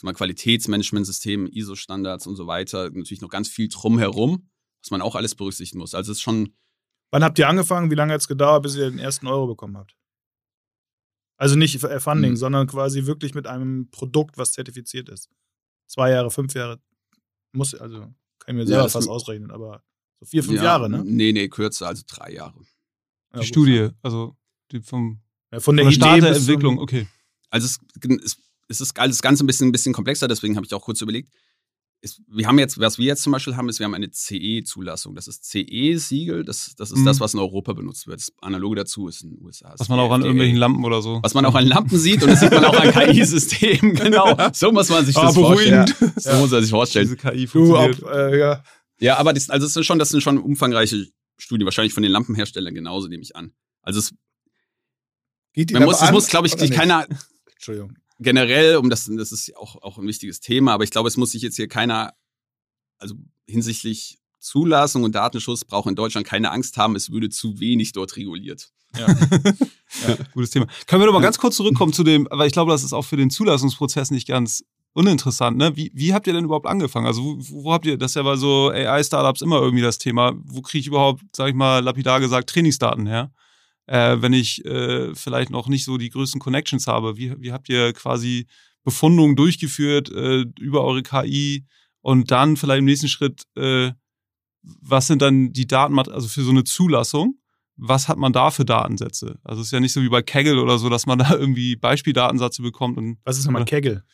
[0.03, 4.49] mal Qualitätsmanagementsystem, ISO-Standards und so weiter, natürlich noch ganz viel drumherum,
[4.83, 5.95] was man auch alles berücksichtigen muss.
[5.95, 6.55] Also es ist schon.
[7.11, 7.91] Wann habt ihr angefangen?
[7.91, 9.97] Wie lange hat es gedauert, bis ihr den ersten Euro bekommen habt?
[11.37, 12.37] Also nicht Funding, mhm.
[12.37, 15.31] sondern quasi wirklich mit einem Produkt, was zertifiziert ist.
[15.87, 16.81] Zwei Jahre, fünf Jahre.
[17.53, 18.15] Muss, also kann
[18.49, 19.83] ich mir selber ja, fast ausrechnen, aber
[20.21, 21.03] so vier, fünf ja, Jahre, ne?
[21.05, 22.61] Nee, nee, kürzer, also drei Jahre.
[23.35, 24.37] Die ja, Studie, also
[24.71, 25.21] die vom
[25.53, 27.09] ja, von der, von der Start der Entwicklung, okay.
[27.49, 27.81] Also es,
[28.23, 28.37] es,
[28.71, 31.31] es ist alles ganz ein bisschen, ein bisschen komplexer, deswegen habe ich auch kurz überlegt.
[32.03, 35.15] Es, wir haben jetzt, was wir jetzt zum Beispiel haben, ist, wir haben eine CE-Zulassung.
[35.15, 37.05] Das ist CE-Siegel, das, das ist mhm.
[37.05, 38.21] das, was in Europa benutzt wird.
[38.21, 39.75] Das Analoge dazu ist in den USA.
[39.77, 41.21] Was man auch an irgendwelchen Lampen oder so.
[41.23, 44.35] Was man auch an Lampen sieht und das sieht man auch an KI-Systemen, genau.
[44.55, 45.95] So muss man sich das ah, vorstellen.
[46.01, 46.13] Ja.
[46.17, 47.05] So muss man sich vorstellen.
[47.05, 48.01] Diese KI funktioniert.
[48.01, 48.65] Du, ab, äh, ja.
[49.01, 51.07] ja, aber das, also das, sind schon, das sind schon umfangreiche
[51.37, 53.53] Studien, wahrscheinlich von den Lampenherstellern genauso, nehme ich an.
[53.83, 54.15] Also es
[55.53, 57.07] Geht man muss, es muss, glaube ich, keiner.
[57.53, 57.97] Entschuldigung.
[58.21, 61.33] Generell, um das, das ist auch, auch ein wichtiges Thema, aber ich glaube, es muss
[61.33, 62.13] sich jetzt hier keiner,
[62.99, 63.15] also
[63.47, 68.17] hinsichtlich Zulassung und Datenschutz braucht in Deutschland keine Angst haben, es würde zu wenig dort
[68.17, 68.71] reguliert.
[68.97, 69.07] Ja.
[69.09, 70.17] ja.
[70.35, 70.67] Gutes Thema.
[70.87, 73.05] Können wir noch mal ganz kurz zurückkommen zu dem, weil ich glaube, das ist auch
[73.05, 75.57] für den Zulassungsprozess nicht ganz uninteressant.
[75.57, 75.77] Ne?
[75.77, 77.07] Wie, wie habt ihr denn überhaupt angefangen?
[77.07, 80.33] Also wo, wo habt ihr, das ist ja bei so AI-Startups immer irgendwie das Thema,
[80.45, 83.33] wo kriege ich überhaupt, sag ich mal, lapidar gesagt, Trainingsdaten her?
[83.87, 87.17] Äh, wenn ich äh, vielleicht noch nicht so die größten Connections habe?
[87.17, 88.47] Wie, wie habt ihr quasi
[88.85, 91.67] Befundungen durchgeführt äh, über eure KI
[92.01, 93.93] und dann vielleicht im nächsten Schritt, äh,
[94.63, 97.37] was sind dann die Daten, also für so eine Zulassung?
[97.77, 99.39] Was hat man da für Datensätze?
[99.43, 101.77] Also es ist ja nicht so wie bei Kaggle oder so, dass man da irgendwie
[101.77, 102.99] Beispieldatensätze bekommt.
[102.99, 104.05] Und, was ist nochmal Kaggle?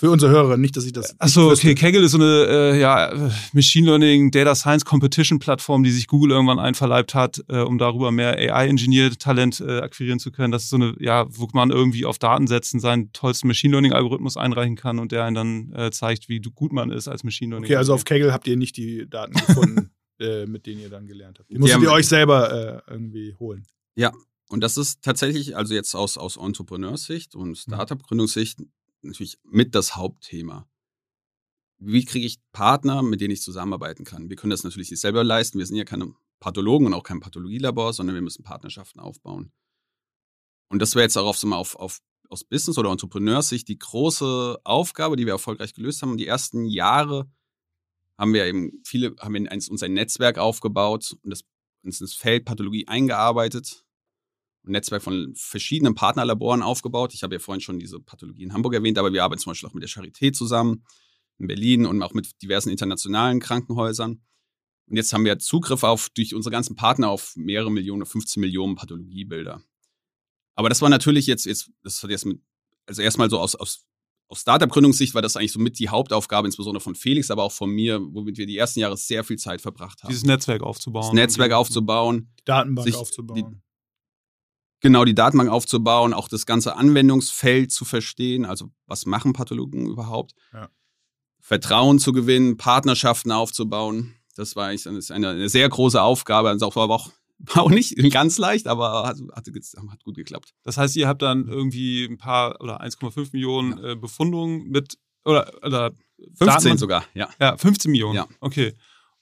[0.00, 1.14] Für unsere Hörer, nicht, dass ich das.
[1.20, 1.74] Achso, okay.
[1.74, 6.30] Kaggle ist so eine äh, ja, Machine Learning Data Science Competition Plattform, die sich Google
[6.30, 10.52] irgendwann einverleibt hat, äh, um darüber mehr AI-Engineer-Talent äh, akquirieren zu können.
[10.52, 14.74] Das ist so eine, ja, wo man irgendwie auf Datensätzen seinen tollsten Machine Learning-Algorithmus einreichen
[14.74, 17.66] kann und der einen dann äh, zeigt, wie gut man ist als Machine Learning.
[17.66, 21.08] Okay, also auf Kaggle habt ihr nicht die Daten gefunden, äh, mit denen ihr dann
[21.08, 21.50] gelernt habt.
[21.50, 23.64] Die musstet ihr euch selber äh, irgendwie holen.
[23.96, 24.12] Ja,
[24.48, 27.54] und das ist tatsächlich, also jetzt aus, aus Entrepreneursicht und mhm.
[27.54, 28.60] Startup-Gründungssicht,
[29.02, 30.68] natürlich mit das Hauptthema.
[31.78, 34.28] Wie kriege ich Partner, mit denen ich zusammenarbeiten kann?
[34.28, 35.58] Wir können das natürlich nicht selber leisten.
[35.58, 39.52] Wir sind ja keine Pathologen und auch kein Pathologielabor, sondern wir müssen Partnerschaften aufbauen.
[40.68, 45.16] Und das wäre jetzt auch auf, auf, auf, aus Business- oder Entrepreneursicht die große Aufgabe,
[45.16, 46.16] die wir erfolgreich gelöst haben.
[46.16, 47.30] Die ersten Jahre
[48.18, 51.44] haben wir eben viele, haben wir uns ein Netzwerk aufgebaut und das,
[51.82, 53.84] uns ins Feld Pathologie eingearbeitet
[54.64, 57.14] ein Netzwerk von verschiedenen Partnerlaboren aufgebaut.
[57.14, 59.68] Ich habe ja vorhin schon diese Pathologie in Hamburg erwähnt, aber wir arbeiten zum Beispiel
[59.68, 60.84] auch mit der Charité zusammen,
[61.38, 64.20] in Berlin und auch mit diversen internationalen Krankenhäusern.
[64.86, 68.74] Und jetzt haben wir Zugriff auf, durch unsere ganzen Partner auf mehrere Millionen, 15 Millionen
[68.74, 69.62] Pathologiebilder.
[70.56, 72.40] Aber das war natürlich jetzt, jetzt das hat jetzt mit,
[72.86, 73.86] also erstmal so aus, aus,
[74.28, 77.70] aus Startup-Gründungssicht war das eigentlich so mit die Hauptaufgabe, insbesondere von Felix, aber auch von
[77.70, 80.10] mir, womit wir die ersten Jahre sehr viel Zeit verbracht haben.
[80.10, 81.04] Dieses Netzwerk aufzubauen.
[81.04, 82.32] Das Netzwerk aufzubauen.
[82.40, 83.62] Die Datenbank sich, aufzubauen.
[84.80, 90.34] Genau die Datenbank aufzubauen, auch das ganze Anwendungsfeld zu verstehen, also was machen Pathologen überhaupt,
[90.52, 90.70] ja.
[91.40, 94.14] Vertrauen zu gewinnen, Partnerschaften aufzubauen.
[94.36, 96.48] Das war eigentlich eine, eine sehr große Aufgabe.
[96.48, 100.52] Also war auch, war auch nicht ganz leicht, aber hat, hat, hat, gut geklappt.
[100.62, 103.90] Das heißt, ihr habt dann irgendwie ein paar oder 1,5 Millionen ja.
[103.90, 105.92] äh, Befundungen mit oder, oder
[106.36, 107.28] 15 Daten, sogar, ja.
[107.40, 108.16] Ja, 15 Millionen.
[108.16, 108.28] Ja.
[108.40, 108.74] Okay.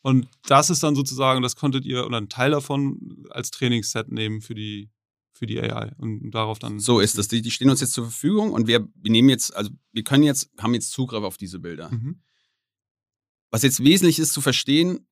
[0.03, 4.41] Und das ist dann sozusagen, das konntet ihr oder einen Teil davon als Trainingsset nehmen
[4.41, 4.91] für die
[5.39, 6.81] für die AI und darauf dann.
[6.81, 7.29] So ist das.
[7.29, 10.25] Die, die stehen uns jetzt zur Verfügung und wir, wir nehmen jetzt, also wir können
[10.25, 11.91] jetzt, haben jetzt Zugriff auf diese Bilder.
[11.91, 12.21] Mhm.
[13.51, 15.07] Was jetzt wesentlich ist zu verstehen,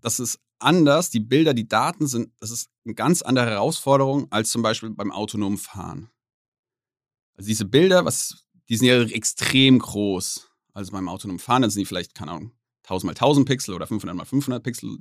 [0.00, 4.50] das ist anders, die Bilder, die Daten sind, das ist eine ganz andere Herausforderung als
[4.50, 6.10] zum Beispiel beim autonomen Fahren.
[7.34, 10.48] Also diese Bilder, was, die sind ja extrem groß.
[10.72, 12.52] Also beim autonomen Fahren, dann sind die vielleicht, keine Ahnung,
[12.84, 14.98] 1000 mal 1000 Pixel oder 500 mal 500 Pixel.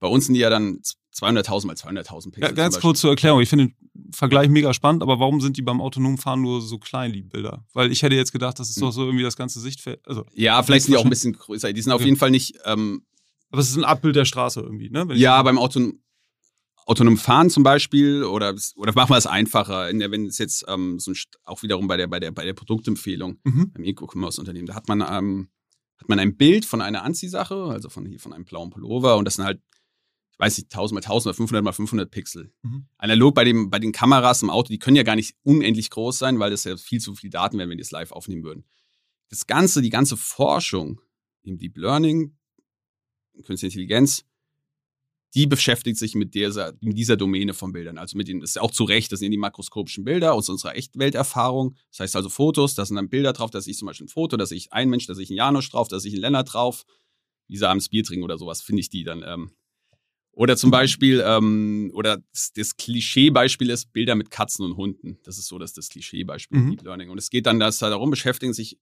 [0.00, 0.80] Bei uns sind die ja dann
[1.14, 2.42] 200.000 mal 200.000 Pixel.
[2.42, 3.40] Ja, ganz kurz zur Erklärung.
[3.40, 6.78] Ich finde den Vergleich mega spannend, aber warum sind die beim autonomen Fahren nur so
[6.78, 7.64] klein, die Bilder?
[7.72, 8.92] Weil ich hätte jetzt gedacht, das ist doch hm.
[8.92, 10.00] so irgendwie das ganze Sichtfeld.
[10.06, 11.72] Also, ja, vielleicht sind die auch ein bisschen größer.
[11.72, 12.56] Die sind auf jeden Fall nicht.
[12.64, 13.04] Ähm,
[13.50, 15.08] aber es ist ein Abbild der Straße irgendwie, ne?
[15.08, 16.00] Wenn ja, beim Auton
[16.86, 20.98] autonomen Fahren zum Beispiel oder, oder machen wir es einfacher, der, wenn es jetzt ähm,
[20.98, 23.72] so ein, auch wiederum bei der, bei der, bei der Produktempfehlung mhm.
[23.72, 25.48] beim E-Commerce-Unternehmen, da hat man, ähm,
[25.98, 29.24] hat man ein Bild von einer Anziehsache, also von hier von einem blauen Pullover und
[29.24, 29.60] das sind halt
[30.34, 32.52] ich weiß nicht, 1000 mal 1000 oder 500 mal 500 Pixel.
[32.62, 32.86] Mhm.
[32.98, 36.18] Analog bei, dem, bei den Kameras im Auto, die können ja gar nicht unendlich groß
[36.18, 38.64] sein, weil das ja viel zu viel Daten wären, wenn die es live aufnehmen würden.
[39.28, 41.00] Das Ganze, die ganze Forschung
[41.42, 42.36] im Deep Learning,
[43.44, 44.24] Künstliche Intelligenz,
[45.34, 47.98] die beschäftigt sich mit dieser, mit dieser Domäne von Bildern.
[47.98, 50.76] Also mit den, das ist auch zu Recht, das sind die makroskopischen Bilder aus unserer
[50.76, 51.76] Echtwelterfahrung.
[51.90, 54.10] Das heißt also Fotos, da sind dann Bilder drauf, da sehe ich zum Beispiel ein
[54.10, 56.14] Foto, da sehe ich einen Mensch, da sehe ich einen Janusz drauf, da sehe ich
[56.16, 56.84] einen Lennart drauf.
[57.46, 59.22] Wie sie abends Bier trinken oder sowas, finde ich die dann.
[59.26, 59.50] Ähm.
[60.34, 65.18] Oder zum Beispiel, ähm, oder das, das Klischeebeispiel ist Bilder mit Katzen und Hunden.
[65.22, 66.70] Das ist so das, das Klischeebeispiel mhm.
[66.70, 67.10] Deep Learning.
[67.10, 68.78] Und es geht dann, dass da darum beschäftigen sich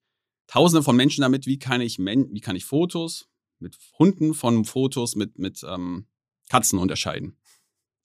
[0.48, 3.28] Tausende von Menschen damit, wie kann ich, wie kann ich Fotos
[3.58, 6.06] mit Hunden von Fotos mit, mit ähm,
[6.50, 7.38] Katzen unterscheiden.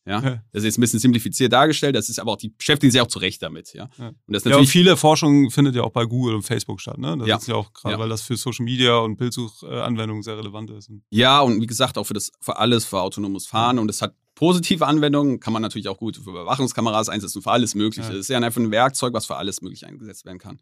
[0.08, 0.22] Ja?
[0.22, 3.08] Das ist jetzt ein bisschen simplifiziert dargestellt, das ist aber auch, die beschäftigen sich auch
[3.08, 3.90] zu Recht damit, ja.
[3.98, 4.08] ja.
[4.08, 6.98] Und das natürlich ja, und viele Forschung findet ja auch bei Google und Facebook statt,
[6.98, 7.18] ne?
[7.18, 7.36] Das ja.
[7.38, 10.90] ist ja auch gerade, weil das für Social Media und Bildsuchanwendungen sehr relevant ist.
[11.10, 14.16] Ja, und wie gesagt, auch für das, für alles, für autonomes Fahren und es hat
[14.36, 18.12] positive Anwendungen, kann man natürlich auch gut für Überwachungskameras einsetzen, für alles Mögliche.
[18.12, 20.62] Es ist ja einfach ein Werkzeug, was für alles möglich eingesetzt werden kann.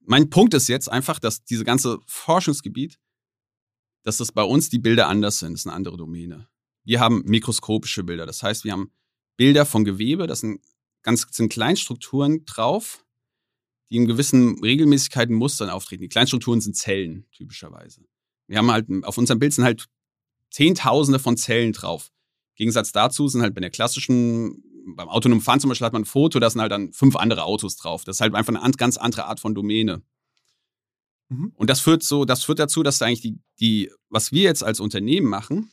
[0.00, 2.98] Mein Punkt ist jetzt einfach, dass diese ganze Forschungsgebiet,
[4.04, 6.46] dass das bei uns die Bilder anders sind, das ist eine andere Domäne.
[6.86, 8.26] Wir haben mikroskopische Bilder.
[8.26, 8.92] Das heißt, wir haben
[9.36, 10.60] Bilder von Gewebe, das sind
[11.02, 13.04] ganz sind Kleinstrukturen drauf,
[13.90, 16.02] die in gewissen Regelmäßigkeiten, Mustern auftreten.
[16.02, 18.02] Die Kleinstrukturen sind Zellen, typischerweise.
[18.46, 19.86] Wir haben halt, auf unserem Bild sind halt
[20.50, 22.10] Zehntausende von Zellen drauf.
[22.54, 24.62] Im Gegensatz dazu sind halt bei der klassischen,
[24.96, 27.44] beim autonomen Fahren zum Beispiel hat man ein Foto, da sind halt dann fünf andere
[27.44, 28.04] Autos drauf.
[28.04, 30.02] Das ist halt einfach eine ganz andere Art von Domäne.
[31.28, 31.52] Mhm.
[31.56, 34.78] Und das führt so, das führt dazu, dass eigentlich die, die, was wir jetzt als
[34.78, 35.72] Unternehmen machen,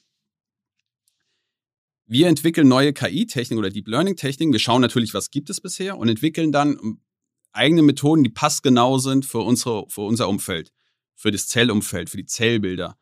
[2.06, 4.52] wir entwickeln neue KI-Techniken oder Deep Learning-Techniken.
[4.52, 7.02] Wir schauen natürlich, was gibt es bisher und entwickeln dann ähm,
[7.54, 10.72] eigene Methoden, die passgenau sind für, unsere, für unser Umfeld,
[11.16, 12.98] für das Zellumfeld, für die Zellbilder.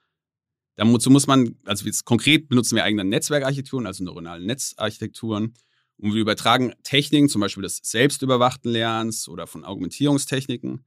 [0.76, 5.54] Dazu muss man, also jetzt konkret benutzen wir eigene Netzwerkarchitekturen, also neuronale Netzarchitekturen.
[5.98, 10.84] Und wir übertragen Techniken, zum Beispiel des selbstüberwachten Lernens oder von Augmentierungstechniken,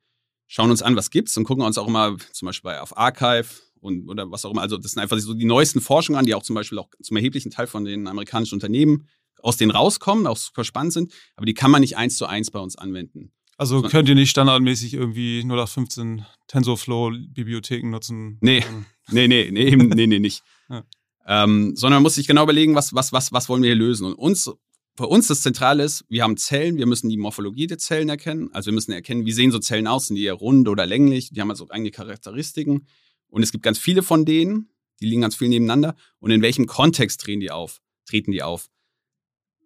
[0.46, 3.46] schauen uns an, was gibt's und gucken uns auch immer zum Beispiel auf Archive
[3.84, 4.62] und oder was auch immer.
[4.62, 7.16] Also das sind einfach so die neuesten Forschungen an, die auch zum Beispiel auch zum
[7.16, 9.06] erheblichen Teil von den amerikanischen Unternehmen
[9.42, 12.50] aus denen rauskommen, auch super spannend sind, aber die kann man nicht eins zu eins
[12.50, 13.30] bei uns anwenden.
[13.56, 18.38] Also könnt ihr nicht standardmäßig irgendwie 0815 TensorFlow-Bibliotheken nutzen?
[18.40, 18.64] Nee,
[19.10, 20.42] nee, nee, nee, nee, nee, nicht.
[20.70, 20.82] Ja.
[21.26, 24.06] Ähm, sondern man muss sich genau überlegen, was, was, was, was wollen wir hier lösen.
[24.06, 24.50] Und uns,
[24.96, 28.50] für uns das Zentrale ist, wir haben Zellen, wir müssen die Morphologie der Zellen erkennen.
[28.52, 31.30] Also wir müssen erkennen, wie sehen so Zellen aus, sind die eher rund oder länglich,
[31.30, 32.86] die haben also eigene Charakteristiken.
[33.34, 34.68] Und es gibt ganz viele von denen,
[35.00, 35.96] die liegen ganz viel nebeneinander.
[36.20, 37.82] Und in welchem Kontext treten die auf?
[38.06, 38.70] Treten die auf?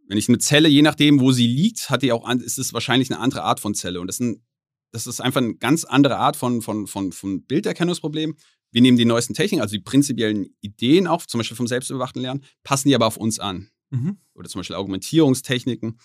[0.07, 3.11] Wenn ich eine Zelle, je nachdem, wo sie liegt, hat die auch, ist es wahrscheinlich
[3.11, 4.01] eine andere Art von Zelle.
[4.01, 4.41] Und das, sind,
[4.91, 8.37] das ist einfach eine ganz andere Art von, von, von, von Bilderkennungsproblem.
[8.71, 12.45] Wir nehmen die neuesten Techniken, also die prinzipiellen Ideen auch, zum Beispiel vom selbstüberwachten Lernen,
[12.65, 13.69] passen die aber auf uns an.
[13.91, 14.17] Mhm.
[14.33, 16.01] Oder zum Beispiel Augmentierungstechniken.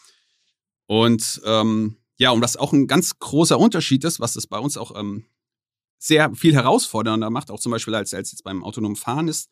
[0.86, 4.76] Und ähm, ja, und was auch ein ganz großer Unterschied ist, was es bei uns
[4.76, 5.24] auch ähm,
[6.04, 9.50] sehr viel herausfordernder macht, auch zum Beispiel als, als jetzt beim autonomen Fahren ist,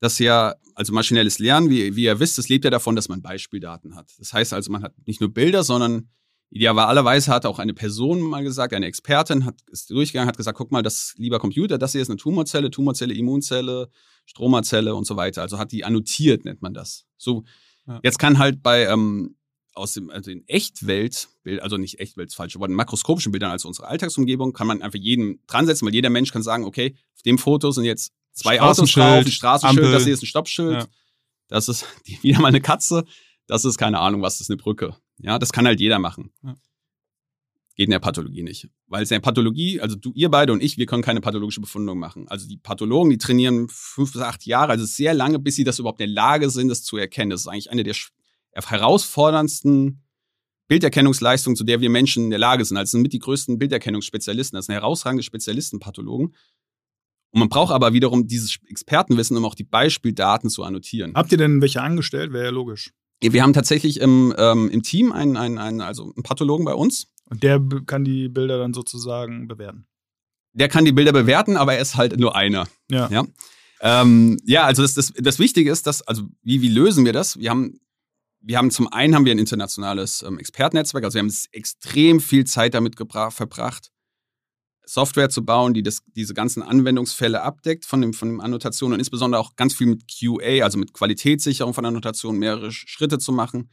[0.00, 3.22] dass ja, also maschinelles Lernen, wie, wie ihr wisst, das lebt ja davon, dass man
[3.22, 4.10] Beispieldaten hat.
[4.18, 6.08] Das heißt also, man hat nicht nur Bilder, sondern
[6.50, 10.72] idealerweise hat auch eine Person mal gesagt, eine Expertin hat ist durchgegangen, hat gesagt, guck
[10.72, 13.88] mal, das lieber Computer, das hier ist eine Tumorzelle, Tumorzelle, Immunzelle,
[14.26, 15.42] Stromerzelle und so weiter.
[15.42, 17.06] Also hat die annotiert, nennt man das.
[17.18, 17.44] So,
[17.86, 18.00] ja.
[18.02, 19.36] jetzt kann halt bei ähm,
[19.74, 21.28] aus dem, also in Echtwelt,
[21.60, 25.40] also nicht Echtwelt, falsche Wort, in makroskopischen Bildern als unsere Alltagsumgebung, kann man einfach jeden
[25.46, 28.92] dran setzen, weil jeder Mensch kann sagen, okay, auf dem Foto sind jetzt zwei Autos
[28.92, 29.92] drauf, ein Straßenschild, Ampel.
[29.92, 30.86] das hier ist ein Stoppschild, ja.
[31.48, 31.86] das ist
[32.22, 33.04] wieder mal eine Katze,
[33.46, 34.96] das ist keine Ahnung, was das ist eine Brücke.
[35.18, 36.32] Ja, das kann halt jeder machen.
[36.42, 36.54] Ja.
[37.76, 38.68] Geht in der Pathologie nicht.
[38.88, 41.60] Weil es in der Pathologie, also du, ihr beide und ich, wir können keine pathologische
[41.60, 42.28] Befundung machen.
[42.28, 45.78] Also die Pathologen, die trainieren fünf bis acht Jahre, also sehr lange, bis sie das
[45.78, 47.30] überhaupt in der Lage sind, das zu erkennen.
[47.30, 47.94] Das ist eigentlich eine der
[48.54, 50.02] herausforderndsten
[50.68, 52.76] Bilderkennungsleistungen, zu der wir Menschen in der Lage sind.
[52.76, 54.56] Also sind mit die größten Bilderkennungsspezialisten.
[54.56, 56.34] Das sind herausragende Spezialisten, Pathologen.
[57.32, 61.14] Und man braucht aber wiederum dieses Expertenwissen, um auch die Beispieldaten zu annotieren.
[61.14, 62.32] Habt ihr denn welche angestellt?
[62.32, 62.92] Wäre ja logisch.
[63.20, 67.08] Wir haben tatsächlich im, ähm, im Team einen, einen, einen, also einen Pathologen bei uns.
[67.26, 69.86] Und der kann die Bilder dann sozusagen bewerten.
[70.52, 72.66] Der kann die Bilder bewerten, aber er ist halt nur einer.
[72.90, 73.08] Ja.
[73.10, 73.24] Ja,
[73.80, 77.38] ähm, ja also das, das, das Wichtige ist, dass, also wie, wie lösen wir das?
[77.38, 77.78] Wir haben
[78.40, 82.44] wir haben zum einen haben wir ein internationales ähm, Expertennetzwerk, also wir haben extrem viel
[82.44, 83.90] Zeit damit verbracht,
[84.84, 88.98] Software zu bauen, die das, diese ganzen Anwendungsfälle abdeckt von dem, von dem Annotation und
[88.98, 93.70] insbesondere auch ganz viel mit QA, also mit Qualitätssicherung von Annotationen, mehrere Schritte zu machen.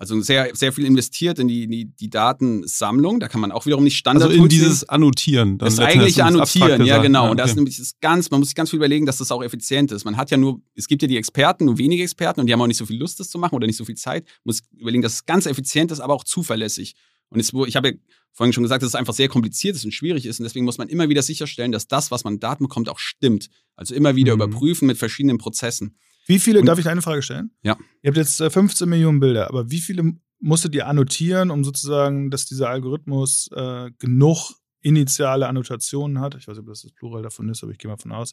[0.00, 3.20] Also sehr, sehr viel investiert in die, die, die Datensammlung.
[3.20, 4.30] Da kann man auch wiederum nicht Standard.
[4.30, 5.58] Also in dieses Annotieren.
[5.58, 7.18] das eigentliche Annotieren, ja genau.
[7.18, 7.30] Ja, okay.
[7.32, 9.42] Und das ist nämlich das ganz, man muss sich ganz viel überlegen, dass das auch
[9.42, 10.06] effizient ist.
[10.06, 12.62] Man hat ja nur, es gibt ja die Experten, nur wenige Experten und die haben
[12.62, 14.24] auch nicht so viel Lust, das zu machen oder nicht so viel Zeit.
[14.24, 16.94] Man muss überlegen, dass es ganz effizient ist, aber auch zuverlässig.
[17.28, 17.94] Und es, ich habe ja
[18.32, 20.40] vorhin schon gesagt, dass es einfach sehr kompliziert ist und schwierig ist.
[20.40, 23.48] Und deswegen muss man immer wieder sicherstellen, dass das, was man Daten bekommt, auch stimmt.
[23.76, 24.42] Also immer wieder mhm.
[24.42, 25.94] überprüfen mit verschiedenen Prozessen.
[26.30, 27.50] Wie viele, und, darf ich eine Frage stellen?
[27.62, 27.76] Ja.
[28.02, 32.30] Ihr habt jetzt 15 äh, Millionen Bilder, aber wie viele musstet ihr annotieren, um sozusagen,
[32.30, 36.36] dass dieser Algorithmus äh, genug initiale Annotationen hat?
[36.36, 38.32] Ich weiß nicht, ob das das Plural davon ist, aber ich gehe mal von aus.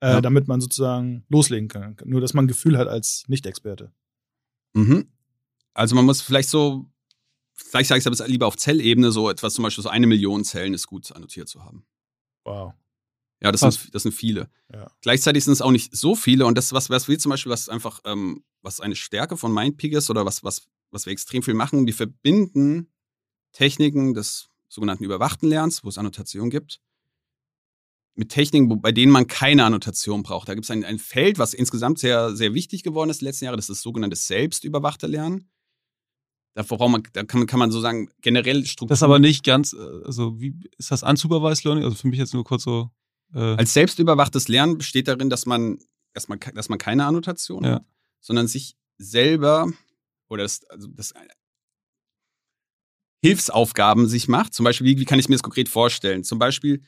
[0.00, 0.20] Äh, ja.
[0.20, 1.96] Damit man sozusagen loslegen kann.
[2.04, 3.92] Nur, dass man ein Gefühl hat als Nicht-Experte.
[4.74, 5.08] Mhm.
[5.74, 6.90] Also man muss vielleicht so,
[7.54, 10.42] vielleicht sage ich es aber lieber auf Zellebene, so etwas zum Beispiel so eine Million
[10.42, 11.86] Zellen ist gut annotiert zu haben.
[12.44, 12.74] Wow.
[13.40, 14.50] Ja, das, sind, das sind viele.
[14.72, 14.90] Ja.
[15.00, 17.68] Gleichzeitig sind es auch nicht so viele und das, was, was wir zum Beispiel, was
[17.68, 21.54] einfach, ähm, was eine Stärke von MindPeak ist oder was, was, was wir extrem viel
[21.54, 22.88] machen, wir verbinden
[23.52, 26.80] Techniken des sogenannten überwachten Lernens, wo es Annotation gibt,
[28.16, 30.48] mit Techniken, bei denen man keine Annotation braucht.
[30.48, 33.28] Da gibt es ein, ein Feld, was insgesamt sehr, sehr wichtig geworden ist in den
[33.28, 35.48] letzten Jahren, das ist das sogenannte selbstüberwachte Lernen.
[36.54, 38.88] Da, man, da kann, kann, man so sagen, generell Struktur.
[38.88, 41.84] Das ist aber nicht ganz, äh, also wie ist das unsupervised Learning?
[41.84, 42.90] Also für mich jetzt nur kurz so
[43.34, 45.78] äh Als selbstüberwachtes Lernen besteht darin, dass man,
[46.12, 47.74] dass man, dass man keine Annotation ja.
[47.76, 47.84] hat,
[48.20, 49.70] sondern sich selber
[50.28, 51.14] oder das, also das
[53.22, 54.54] Hilfsaufgaben sich macht.
[54.54, 56.24] Zum Beispiel, wie, wie kann ich mir das konkret vorstellen?
[56.24, 56.82] Zum Beispiel,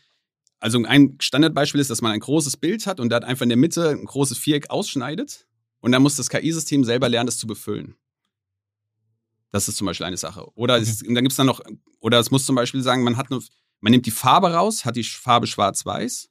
[0.61, 3.59] also ein Standardbeispiel ist, dass man ein großes Bild hat und da einfach in der
[3.59, 5.47] Mitte ein großes Viereck ausschneidet
[5.81, 7.97] und dann muss das KI-System selber lernen, das zu befüllen.
[9.53, 10.47] Das ist zum Beispiel eine Sache.
[10.55, 10.85] Oder okay.
[10.85, 11.61] es, dann gibt es dann noch,
[11.99, 13.41] oder es muss zum Beispiel sagen, man hat eine,
[13.81, 16.30] man nimmt die Farbe raus, hat die Farbe schwarz-weiß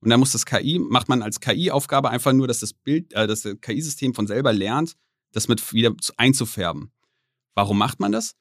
[0.00, 3.26] und dann muss das KI, macht man als KI-Aufgabe einfach nur, dass das Bild, äh,
[3.26, 4.96] dass das KI-System von selber lernt,
[5.32, 6.92] das mit wieder einzufärben.
[7.54, 8.34] Warum macht man das?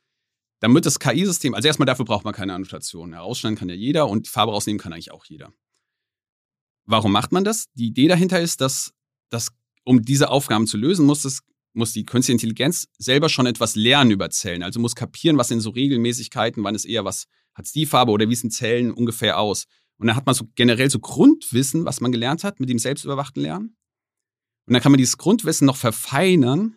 [0.59, 3.13] Damit das KI-System, also erstmal dafür braucht man keine Annotation.
[3.13, 5.51] Herausschneiden kann ja jeder und Farbe rausnehmen kann eigentlich auch jeder.
[6.85, 7.65] Warum macht man das?
[7.73, 8.93] Die Idee dahinter ist, dass,
[9.29, 9.49] dass
[9.83, 11.41] um diese Aufgaben zu lösen, muss, das,
[11.73, 14.63] muss die künstliche Intelligenz selber schon etwas lernen über Zellen.
[14.63, 18.11] Also muss kapieren, was sind so Regelmäßigkeiten, wann ist eher was, hat es die Farbe
[18.11, 19.65] oder wie sind Zellen ungefähr aus.
[19.97, 23.41] Und dann hat man so generell so Grundwissen, was man gelernt hat mit dem selbstüberwachten
[23.41, 23.77] Lernen.
[24.67, 26.75] Und dann kann man dieses Grundwissen noch verfeinern,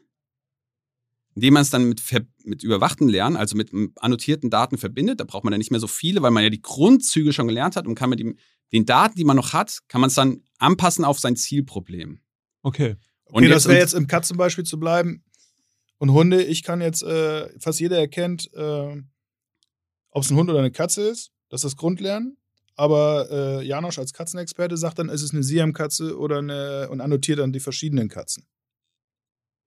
[1.34, 2.02] indem man es dann mit,
[2.44, 5.20] mit überwachten Lernen, also mit annotierten Daten verbindet.
[5.20, 7.76] Da braucht man dann nicht mehr so viele, weil man ja die Grundzüge schon gelernt
[7.76, 8.36] hat und kann mit dem,
[8.72, 12.20] den Daten, die man noch hat, kann man es dann anpassen auf sein Zielproblem.
[12.62, 12.96] Okay.
[13.24, 15.24] Und okay, das wäre jetzt im Katzenbeispiel zu bleiben.
[15.98, 19.02] Und Hunde, ich kann jetzt, äh, fast jeder erkennt, äh,
[20.10, 21.32] ob es ein Hund oder eine Katze ist.
[21.48, 22.36] Das ist das Grundlernen.
[22.78, 27.40] Aber äh, Janosch als Katzenexperte sagt dann, ist es eine Siam-Katze oder eine und annotiert
[27.40, 28.46] dann die verschiedenen Katzen.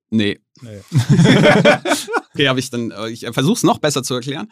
[0.10, 0.40] Nee.
[0.62, 0.80] nee.
[2.34, 4.50] okay, habe ich dann, äh, ich versuche es noch besser zu erklären.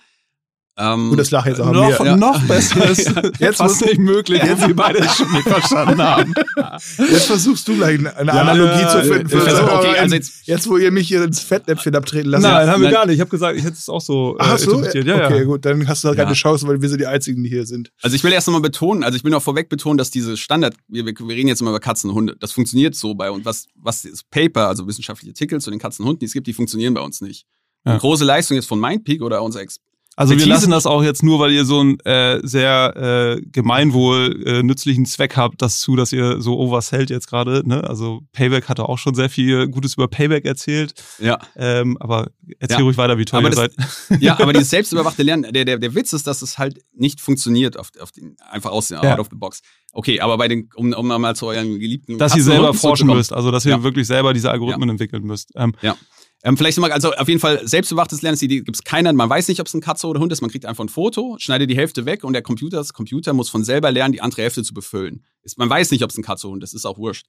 [0.82, 2.16] Ähm, Gut, das Lach jetzt auch noch, ja.
[2.16, 6.34] noch besser ist jetzt fast nicht möglich, jetzt wir beide schon nicht verstanden haben.
[6.98, 9.30] Jetzt versuchst du gleich eine ja, Analogie ja, zu finden.
[9.30, 12.44] Versuch, okay, also jetzt, jetzt, wo ihr mich hier ins Fettnäpfchen abtreten lasst.
[12.44, 13.16] Nein, haben wir gar nicht.
[13.16, 14.84] Ich habe gesagt, ich hätte es auch so äh, Ach so?
[14.84, 17.50] Ja, okay, gut, dann hast du halt keine Chance, weil wir sind die Einzigen, die
[17.50, 17.92] hier sind.
[18.02, 20.76] Also ich will erst nochmal betonen, also ich will noch vorweg betonen, dass diese Standard,
[20.88, 23.46] wir, wir reden jetzt immer über Katzen und Hunde, das funktioniert so bei uns.
[23.46, 26.48] Was, was das Paper, also wissenschaftliche Artikel zu den Katzen und Hunden, die es gibt,
[26.48, 27.46] die funktionieren bei uns nicht.
[27.86, 27.98] Ja.
[27.98, 29.80] Große Leistung jetzt von Mindpeak oder unser Ex
[30.20, 34.44] also wir lassen das auch jetzt nur, weil ihr so einen äh, sehr äh, gemeinwohl
[34.46, 37.64] äh, nützlichen Zweck habt, das zu, dass ihr so oversellt jetzt gerade.
[37.66, 37.82] Ne?
[37.86, 40.94] Also Payback hatte auch schon sehr viel Gutes über Payback erzählt.
[41.20, 41.40] Ja.
[41.56, 42.84] Ähm, aber erzähl ja.
[42.84, 44.22] ruhig weiter, wie toll aber ihr das, seid.
[44.22, 47.80] Ja, aber dieses selbstüberwachte Lernen, der, der, der Witz ist, dass es halt nicht funktioniert
[47.80, 49.02] auf, auf den, einfach aus ja.
[49.02, 49.62] out of the box.
[49.94, 52.18] Okay, aber bei den, um, um mal zu euren geliebten.
[52.18, 53.84] Dass ihr selber forschen müsst, also dass ihr ja.
[53.84, 55.54] wirklich selber diese Algorithmen entwickeln müsst.
[55.56, 55.96] Ähm, ja.
[56.44, 59.60] Ähm, vielleicht nochmal, also auf jeden Fall selbstbewachtes Lernen gibt es keiner, man weiß nicht,
[59.60, 62.06] ob es ein Katze oder Hund ist, man kriegt einfach ein Foto, schneidet die Hälfte
[62.06, 65.26] weg und der Computer, das Computer muss von selber lernen, die andere Hälfte zu befüllen.
[65.44, 67.26] Ist, man weiß nicht, ob es ein Katze oder Hund ist, ist auch wurscht.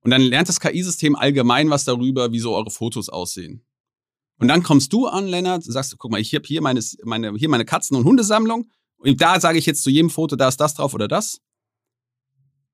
[0.00, 3.64] Und dann lernt das KI-System allgemein was darüber, wie so eure Fotos aussehen.
[4.38, 7.48] Und dann kommst du an, Lennart, sagst, guck mal, ich habe hier meine, meine, hier
[7.48, 8.68] meine Katzen- und Hundesammlung
[9.04, 11.40] und da sage ich jetzt zu jedem Foto, da ist das drauf oder das.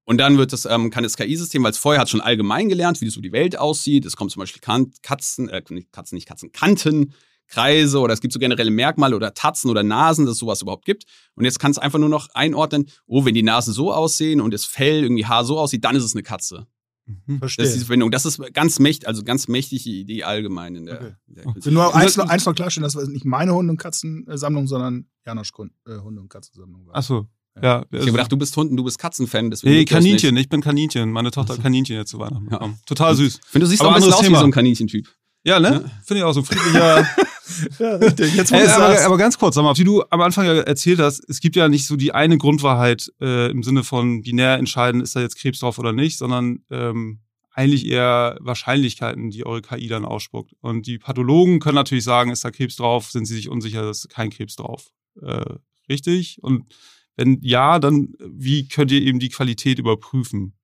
[0.05, 3.01] Und dann wird das, ähm, kann das KI-System, weil es vorher hat schon allgemein gelernt,
[3.01, 4.05] wie so die Welt aussieht.
[4.05, 4.63] Es kommt zum Beispiel
[5.03, 7.15] Katzen, äh, nicht Katzen, nicht Katzen, Kanten,
[7.51, 10.85] Kreise oder es gibt so generelle Merkmale oder Tatzen oder Nasen, dass es sowas überhaupt
[10.85, 11.05] gibt.
[11.35, 14.55] Und jetzt kann es einfach nur noch einordnen, oh, wenn die Nasen so aussehen und
[14.55, 16.67] das Fell irgendwie Haar so aussieht, dann ist es eine Katze.
[17.27, 17.39] Mhm.
[17.39, 17.65] Verstehe.
[17.65, 18.11] Das ist diese Verbindung.
[18.11, 21.01] Das ist ganz mächtig, also ganz mächtige Idee allgemein in der.
[21.01, 21.15] Okay.
[21.27, 21.71] In der okay.
[21.71, 25.53] Nur eins, noch, eins noch klarstellen, das war nicht meine Hunde- und Katzensammlung, sondern Janosch
[25.87, 26.95] äh, Hunde- und Katzensammlung war.
[26.97, 27.27] Ach so.
[27.61, 29.53] Ja, ich habe gedacht, du bist Hunden, du bist Katzenfan.
[29.63, 31.11] Nee, Kaninchen, ich bin Kaninchen.
[31.11, 32.75] Meine Tochter hat Kaninchen jetzt zu Weihnachten bekommen.
[32.79, 32.87] Ja.
[32.87, 33.41] Total süß.
[33.43, 35.09] Ich finde, du siehst Aber auch ein bisschen aus wie so ein Kaninchentyp.
[35.43, 35.83] Ja, ne?
[35.85, 35.91] Ja.
[36.05, 37.07] Finde ich auch so friedlicher.
[37.79, 38.35] ja, richtig.
[38.35, 41.29] Jetzt, äh, aber, aber, ganz kurz, sag mal, wie du am Anfang ja erzählt hast,
[41.29, 45.17] es gibt ja nicht so die eine Grundwahrheit äh, im Sinne von binär entscheiden, ist
[45.17, 47.21] da jetzt Krebs drauf oder nicht, sondern ähm,
[47.53, 50.53] eigentlich eher Wahrscheinlichkeiten, die eure KI dann ausspuckt.
[50.61, 54.09] Und die Pathologen können natürlich sagen, ist da Krebs drauf, sind sie sich unsicher, ist
[54.09, 54.91] kein Krebs drauf.
[55.21, 55.57] Äh,
[55.89, 56.39] richtig?
[56.43, 56.67] Und
[57.21, 60.55] wenn ja, dann wie könnt ihr eben die Qualität überprüfen?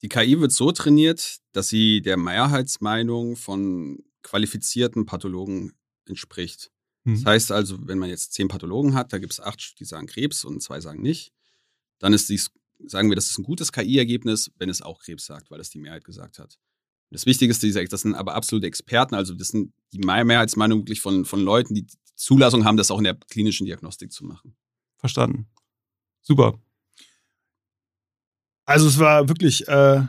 [0.00, 5.72] Die KI wird so trainiert, dass sie der Mehrheitsmeinung von qualifizierten Pathologen
[6.06, 6.70] entspricht.
[7.02, 7.14] Mhm.
[7.14, 10.06] Das heißt also, wenn man jetzt zehn Pathologen hat, da gibt es acht, die sagen
[10.06, 11.32] Krebs und zwei sagen nicht,
[11.98, 12.52] dann ist dies,
[12.86, 15.80] sagen wir, das ist ein gutes KI-Ergebnis, wenn es auch Krebs sagt, weil das die
[15.80, 16.60] Mehrheit gesagt hat.
[17.10, 21.40] Das Wichtigste, das sind aber absolute Experten, also das sind die Mehrheitsmeinung wirklich von, von
[21.40, 24.56] Leuten, die Zulassung haben, das auch in der klinischen Diagnostik zu machen.
[24.96, 25.46] Verstanden.
[26.20, 26.58] Super.
[28.64, 30.02] Also es war wirklich äh,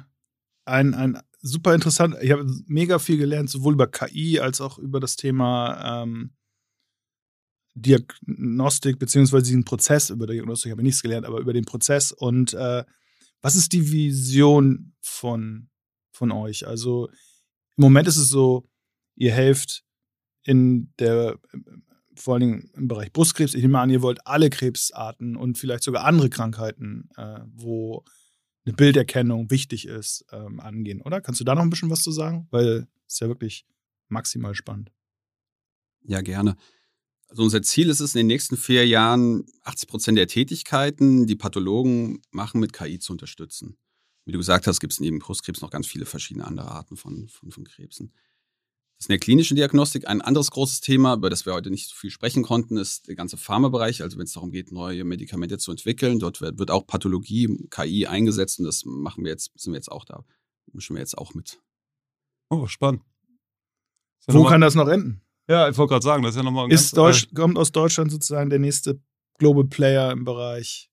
[0.65, 2.15] ein, ein super interessant.
[2.21, 6.31] Ich habe mega viel gelernt, sowohl über KI als auch über das Thema ähm,
[7.75, 12.11] Diagnostik, beziehungsweise diesen Prozess über Diagnostik habe ich nichts gelernt, aber über den Prozess.
[12.11, 12.83] Und äh,
[13.41, 15.69] was ist die Vision von,
[16.11, 16.67] von euch?
[16.67, 17.07] Also
[17.77, 18.67] im Moment ist es so,
[19.15, 19.85] ihr helft
[20.43, 21.39] in der
[22.21, 23.53] vor Dingen im Bereich Brustkrebs.
[23.53, 28.03] Ich nehme an, ihr wollt alle Krebsarten und vielleicht sogar andere Krankheiten, äh, wo
[28.65, 31.21] eine Bilderkennung wichtig ist, ähm, angehen, oder?
[31.21, 32.47] Kannst du da noch ein bisschen was zu sagen?
[32.51, 33.65] Weil es ist ja wirklich
[34.09, 34.91] maximal spannend.
[36.03, 36.55] Ja, gerne.
[37.27, 41.35] Also unser Ziel ist es, in den nächsten vier Jahren 80 Prozent der Tätigkeiten, die
[41.35, 43.77] Pathologen machen, mit KI zu unterstützen.
[44.25, 47.27] Wie du gesagt hast, gibt es neben Brustkrebs noch ganz viele verschiedene andere Arten von,
[47.29, 48.13] von, von Krebsen.
[48.99, 50.09] Das ist in der klinischen Diagnostik.
[50.09, 53.15] Ein anderes großes Thema, über das wir heute nicht so viel sprechen konnten, ist der
[53.15, 54.03] ganze Pharmabereich.
[54.03, 58.07] Also wenn es darum geht, neue Medikamente zu entwickeln, dort wird, wird auch Pathologie, KI
[58.07, 60.25] eingesetzt und das machen wir jetzt, sind wir jetzt auch da.
[60.73, 61.61] Mischen wir jetzt auch mit.
[62.49, 63.01] Oh, spannend.
[64.27, 65.21] Wo kann das noch enden?
[65.47, 67.71] Ja, ich wollte gerade sagen, das ist ja nochmal ein ist ganz, Deutsch, Kommt aus
[67.71, 69.01] Deutschland sozusagen der nächste
[69.37, 70.91] Global Player im Bereich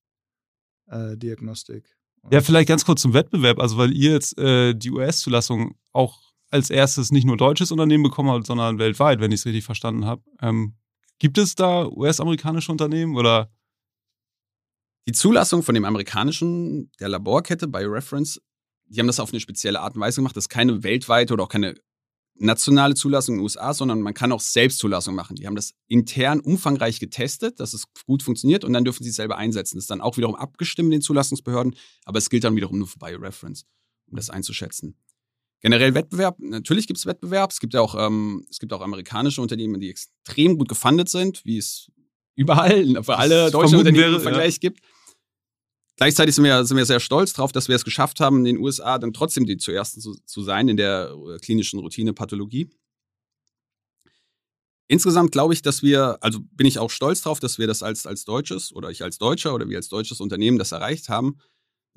[0.86, 1.96] äh, Diagnostik.
[2.30, 3.58] Ja, vielleicht ganz kurz zum Wettbewerb.
[3.58, 6.20] Also, weil ihr jetzt äh, die US-Zulassung auch
[6.50, 10.04] als erstes nicht nur deutsches Unternehmen bekommen hat, sondern weltweit, wenn ich es richtig verstanden
[10.04, 10.22] habe.
[10.40, 10.76] Ähm,
[11.18, 13.50] gibt es da US-amerikanische Unternehmen oder?
[15.08, 18.40] Die Zulassung von dem amerikanischen, der Laborkette BioReference,
[18.86, 20.36] die haben das auf eine spezielle Art und Weise gemacht.
[20.36, 21.74] Das ist keine weltweite oder auch keine
[22.38, 25.36] nationale Zulassung in den USA, sondern man kann auch Selbstzulassung machen.
[25.36, 29.16] Die haben das intern umfangreich getestet, dass es gut funktioniert und dann dürfen sie es
[29.16, 29.76] selber einsetzen.
[29.76, 31.74] Das ist dann auch wiederum abgestimmt in den Zulassungsbehörden,
[32.04, 33.64] aber es gilt dann wiederum nur für BioReference,
[34.06, 34.96] um das einzuschätzen.
[35.62, 37.50] Generell Wettbewerb, natürlich gibt es Wettbewerb.
[37.50, 41.44] Es gibt ja auch, ähm, es gibt auch amerikanische Unternehmen, die extrem gut gefundet sind,
[41.44, 41.90] wie es
[42.34, 44.60] überall für alle deutschen Unternehmen im Vergleich ja.
[44.60, 44.80] gibt.
[45.96, 48.58] Gleichzeitig sind wir, sind wir sehr stolz darauf, dass wir es geschafft haben, in den
[48.58, 52.70] USA dann trotzdem die zuersten zu, zu sein in der äh, klinischen Routine Pathologie.
[54.88, 58.06] Insgesamt glaube ich, dass wir, also bin ich auch stolz darauf, dass wir das als,
[58.06, 61.38] als deutsches oder ich als Deutscher oder wir als deutsches Unternehmen das erreicht haben.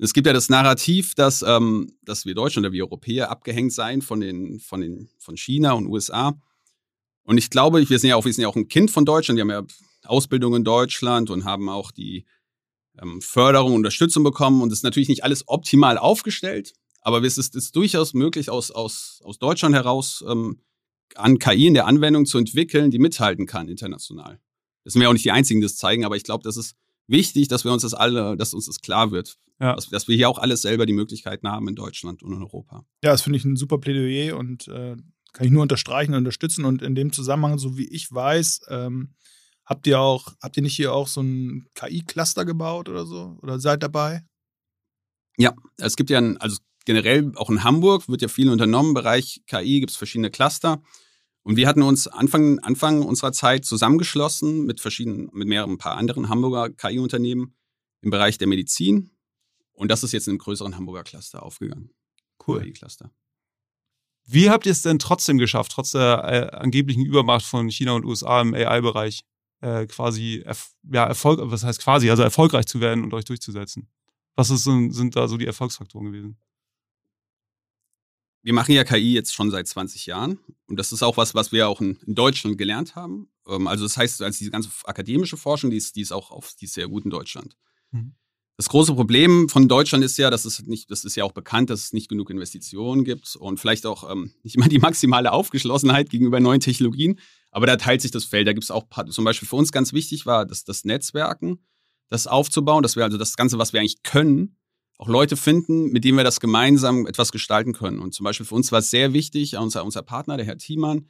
[0.02, 4.00] Es gibt ja das Narrativ, dass, ähm, dass wir Deutschen oder wir Europäer abgehängt seien
[4.00, 6.40] von, den, von, den, von China und USA.
[7.24, 9.36] Und ich glaube, wir sind ja auch, wir sind ja auch ein Kind von Deutschland,
[9.36, 12.24] wir haben ja Ausbildung in Deutschland und haben auch die
[13.00, 14.62] ähm, Förderung, Unterstützung bekommen.
[14.62, 16.72] Und es ist natürlich nicht alles optimal aufgestellt,
[17.02, 20.62] aber es ist, ist durchaus möglich, aus, aus, aus Deutschland heraus ähm,
[21.14, 24.40] an KI in der Anwendung zu entwickeln, die mithalten kann international.
[24.84, 26.74] Das sind wir auch nicht die Einzigen, die das zeigen, aber ich glaube, das ist
[27.10, 29.36] wichtig, dass wir uns das alle, dass uns das klar wird.
[29.60, 29.74] Ja.
[29.74, 32.86] Dass, dass, wir hier auch alles selber die Möglichkeiten haben in Deutschland und in Europa.
[33.04, 34.96] Ja, das finde ich ein super Plädoyer und äh,
[35.32, 36.64] kann ich nur unterstreichen und unterstützen.
[36.64, 39.14] Und in dem Zusammenhang, so wie ich weiß, ähm,
[39.64, 43.38] habt ihr auch, habt ihr nicht hier auch so ein KI-Cluster gebaut oder so?
[43.42, 44.24] Oder seid dabei?
[45.36, 48.90] Ja, es gibt ja ein, also generell auch in Hamburg wird ja viel unternommen.
[48.90, 50.82] Im Bereich KI gibt es verschiedene Cluster.
[51.42, 56.28] Und wir hatten uns Anfang, Anfang unserer Zeit zusammengeschlossen mit verschiedenen, mit mehreren paar anderen
[56.28, 57.54] Hamburger KI-Unternehmen
[58.02, 59.10] im Bereich der Medizin.
[59.72, 61.90] Und das ist jetzt in einem größeren Hamburger Cluster aufgegangen.
[62.46, 62.62] Cool.
[62.62, 63.10] KI-Cluster.
[64.26, 68.04] Wie habt ihr es denn trotzdem geschafft, trotz der äh, angeblichen Übermacht von China und
[68.04, 69.24] USA im AI-Bereich,
[69.60, 70.44] äh, quasi
[70.92, 73.88] ja, Erfolg, was heißt quasi, also erfolgreich zu werden und euch durchzusetzen?
[74.36, 76.38] Was ist, sind da so die Erfolgsfaktoren gewesen?
[78.42, 81.52] Wir machen ja KI jetzt schon seit 20 Jahren und das ist auch was, was
[81.52, 83.28] wir auch in, in Deutschland gelernt haben.
[83.46, 86.54] Ähm, also das heißt, also diese ganze akademische Forschung, die ist, die ist auch auf,
[86.60, 87.56] die ist sehr gut in Deutschland.
[87.90, 88.14] Mhm.
[88.56, 91.70] Das große Problem von Deutschland ist ja, dass es nicht, das ist ja auch bekannt,
[91.70, 96.10] dass es nicht genug Investitionen gibt und vielleicht auch ähm, nicht immer die maximale Aufgeschlossenheit
[96.10, 97.18] gegenüber neuen Technologien.
[97.50, 98.46] Aber da teilt sich das Feld.
[98.46, 101.64] Da gibt es auch zum Beispiel für uns ganz wichtig war, dass das Netzwerken,
[102.10, 104.56] das aufzubauen, dass wir also das Ganze, was wir eigentlich können,
[105.00, 108.00] auch Leute finden, mit denen wir das gemeinsam etwas gestalten können.
[108.00, 111.08] Und zum Beispiel für uns war es sehr wichtig, unser, unser Partner, der Herr Thiemann,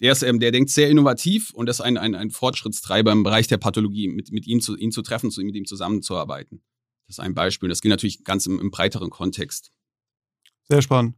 [0.00, 3.46] der, ist, ähm, der denkt sehr innovativ und ist ein, ein, ein Fortschrittstreiber im Bereich
[3.46, 6.62] der Pathologie, mit, mit ihm, zu, ihn zu treffen, zu, mit ihm zusammenzuarbeiten.
[7.06, 7.68] Das ist ein Beispiel.
[7.68, 9.70] Das gilt natürlich ganz im, im breiteren Kontext.
[10.68, 11.16] Sehr spannend.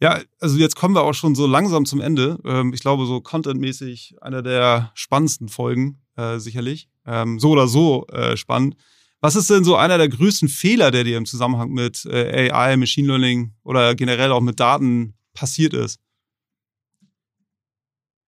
[0.00, 2.40] Ja, also jetzt kommen wir auch schon so langsam zum Ende.
[2.44, 6.88] Ähm, ich glaube, so contentmäßig einer der spannendsten Folgen, äh, sicherlich.
[7.06, 8.74] Ähm, so oder so äh, spannend.
[9.22, 12.76] Was ist denn so einer der größten Fehler, der dir im Zusammenhang mit äh, AI,
[12.76, 16.00] Machine Learning oder generell auch mit Daten passiert ist?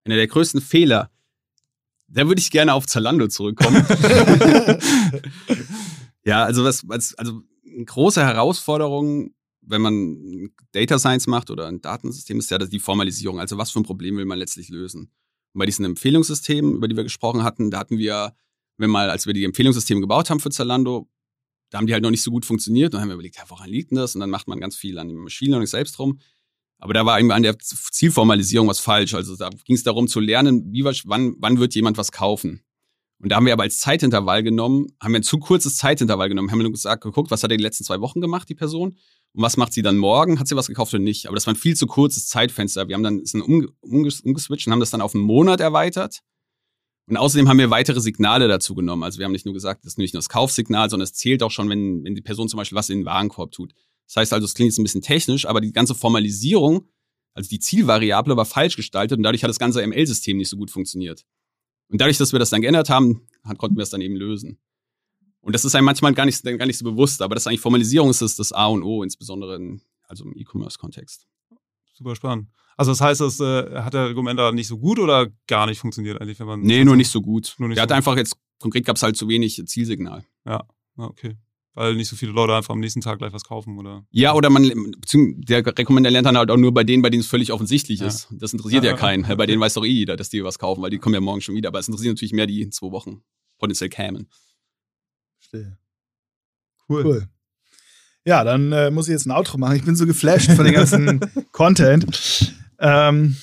[0.04, 1.10] Einer der größten Fehler.
[2.06, 3.84] Da würde ich gerne auf Zalando zurückkommen.
[6.24, 11.80] ja, also was, was, also eine große Herausforderung, wenn man Data Science macht oder ein
[11.80, 13.40] Datensystem, ist ja die Formalisierung.
[13.40, 15.10] Also was für ein Problem will man letztlich lösen?
[15.54, 18.32] Und bei diesen Empfehlungssystemen, über die wir gesprochen hatten, da hatten wir
[18.76, 21.08] wenn mal, als wir die Empfehlungssysteme gebaut haben für Zalando,
[21.70, 22.94] da haben die halt noch nicht so gut funktioniert.
[22.94, 24.14] Dann haben wir überlegt, ja, woran liegt denn das?
[24.14, 26.18] Und dann macht man ganz viel an dem Machine Learning selbst rum.
[26.78, 29.14] Aber da war irgendwie an der Zielformalisierung was falsch.
[29.14, 32.62] Also da ging es darum zu lernen, wie, wann, wann wird jemand was kaufen.
[33.18, 36.50] Und da haben wir aber als Zeitintervall genommen, haben wir ein zu kurzes Zeitintervall genommen,
[36.50, 38.98] haben wir nur gesagt, geguckt, was hat er die letzten zwei Wochen gemacht, die Person?
[39.32, 40.38] Und was macht sie dann morgen?
[40.38, 41.26] Hat sie was gekauft oder nicht?
[41.26, 42.86] Aber das war ein viel zu kurzes Zeitfenster.
[42.86, 46.20] Wir haben dann sind umgeswitcht und haben das dann auf einen Monat erweitert.
[47.06, 49.02] Und außerdem haben wir weitere Signale dazu genommen.
[49.02, 51.42] Also wir haben nicht nur gesagt, das ist nicht nur das Kaufsignal, sondern es zählt
[51.42, 53.74] auch schon, wenn, wenn die Person zum Beispiel was in den Warenkorb tut.
[54.06, 56.88] Das heißt also, es klingt jetzt ein bisschen technisch, aber die ganze Formalisierung,
[57.34, 60.70] also die Zielvariable war falsch gestaltet und dadurch hat das ganze ML-System nicht so gut
[60.70, 61.24] funktioniert.
[61.88, 63.26] Und dadurch, dass wir das dann geändert haben,
[63.58, 64.58] konnten wir es dann eben lösen.
[65.40, 67.60] Und das ist einem manchmal gar nicht, gar nicht so bewusst, aber das ist eigentlich
[67.60, 71.26] Formalisierung ist das, A und O, insbesondere in, also im E-Commerce-Kontext.
[71.92, 72.48] Super spannend.
[72.76, 75.78] Also das heißt, das äh, hat der Argument da nicht so gut oder gar nicht
[75.78, 76.60] funktioniert eigentlich, wenn man.
[76.60, 77.54] Nee, nur nicht so gut.
[77.58, 80.24] Nur nicht der so hat einfach jetzt, konkret gab es halt zu wenig Zielsignal.
[80.46, 80.64] Ja,
[80.96, 81.36] okay.
[81.74, 84.06] Weil nicht so viele Leute einfach am nächsten Tag gleich was kaufen, oder?
[84.10, 87.26] Ja, oder man, der Rekommender lernt dann halt auch nur bei denen, bei denen es
[87.26, 88.06] völlig offensichtlich ja.
[88.06, 88.28] ist.
[88.30, 89.24] Das interessiert ja, ja keinen.
[89.36, 91.40] bei denen weiß doch eh jeder, dass die was kaufen, weil die kommen ja morgen
[91.40, 91.68] schon wieder.
[91.68, 93.22] Aber es interessiert natürlich mehr, die in zwei Wochen
[93.58, 94.28] potenziell kämen.
[95.38, 95.76] Verstehe.
[96.88, 97.04] Cool.
[97.04, 97.28] cool.
[98.24, 99.76] Ja, dann äh, muss ich jetzt ein Outro machen.
[99.76, 101.20] Ich bin so geflasht von dem ganzen
[101.52, 102.53] Content.
[102.78, 103.36] Ähm,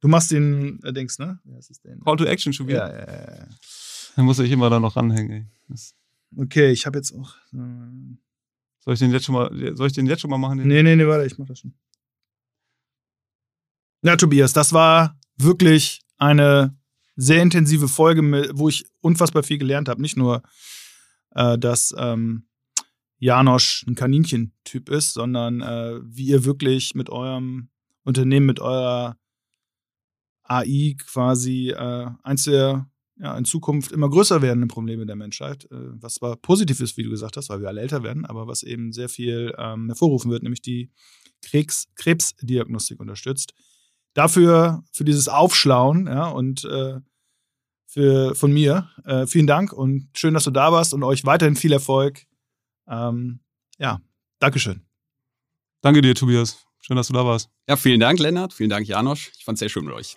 [0.00, 1.38] du machst den äh, Dings, ne?
[1.44, 2.00] Ja, ist den?
[2.00, 2.88] Call to Action schon wieder.
[2.88, 3.46] Ja, ja, ja.
[4.16, 5.48] Dann muss ich immer da noch ranhängen.
[5.68, 5.76] Ey.
[6.36, 7.34] Okay, ich habe jetzt auch.
[7.52, 8.16] Äh
[8.86, 10.58] soll ich den jetzt schon mal, soll ich den jetzt schon mal machen?
[10.58, 10.68] Den?
[10.68, 11.74] Nee, nee, nee, warte, ich mach das schon.
[14.02, 16.78] Ja, Tobias, das war wirklich eine
[17.16, 18.22] sehr intensive Folge,
[18.54, 20.00] wo ich unfassbar viel gelernt habe.
[20.00, 20.44] Nicht nur,
[21.34, 22.46] äh, dass ähm,
[23.18, 27.70] Janosch ein Kaninchen-Typ ist, sondern äh, wie ihr wirklich mit eurem
[28.06, 29.18] Unternehmen mit eurer
[30.44, 32.88] AI quasi äh, eins der
[33.18, 37.02] ja, in Zukunft immer größer werdenden Probleme der Menschheit, äh, was zwar positiv ist, wie
[37.02, 40.30] du gesagt hast, weil wir alle älter werden, aber was eben sehr viel ähm, hervorrufen
[40.30, 40.90] wird, nämlich die
[41.42, 43.54] Krebs Krebsdiagnostik unterstützt.
[44.14, 47.00] Dafür, für dieses Aufschlauen, ja, und äh,
[47.86, 51.56] für, von mir, äh, vielen Dank und schön, dass du da warst und euch weiterhin
[51.56, 52.26] viel Erfolg.
[52.86, 53.40] Ähm,
[53.78, 54.00] ja,
[54.38, 54.82] Dankeschön.
[55.80, 56.65] Danke dir, Tobias.
[56.86, 57.48] Schön, dass du da warst.
[57.68, 58.52] Ja, vielen Dank, Lennart.
[58.52, 59.32] Vielen Dank, Janosch.
[59.38, 60.16] Ich fand es sehr schön mit euch.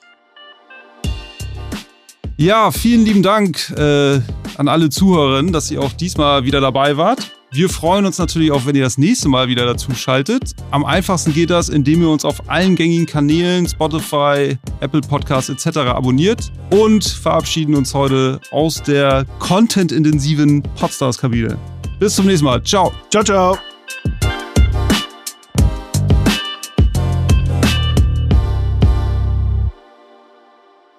[2.37, 4.21] Ja, vielen lieben Dank äh,
[4.55, 7.31] an alle Zuhörerinnen, dass ihr auch diesmal wieder dabei wart.
[7.51, 10.53] Wir freuen uns natürlich auch, wenn ihr das nächste Mal wieder dazu schaltet.
[10.69, 15.79] Am einfachsten geht das, indem ihr uns auf allen gängigen Kanälen, Spotify, Apple Podcasts etc.
[15.79, 21.57] abonniert und verabschieden uns heute aus der content-intensiven Podstars-Kabine.
[21.99, 22.63] Bis zum nächsten Mal.
[22.63, 22.93] Ciao.
[23.09, 23.68] Ciao, ciao.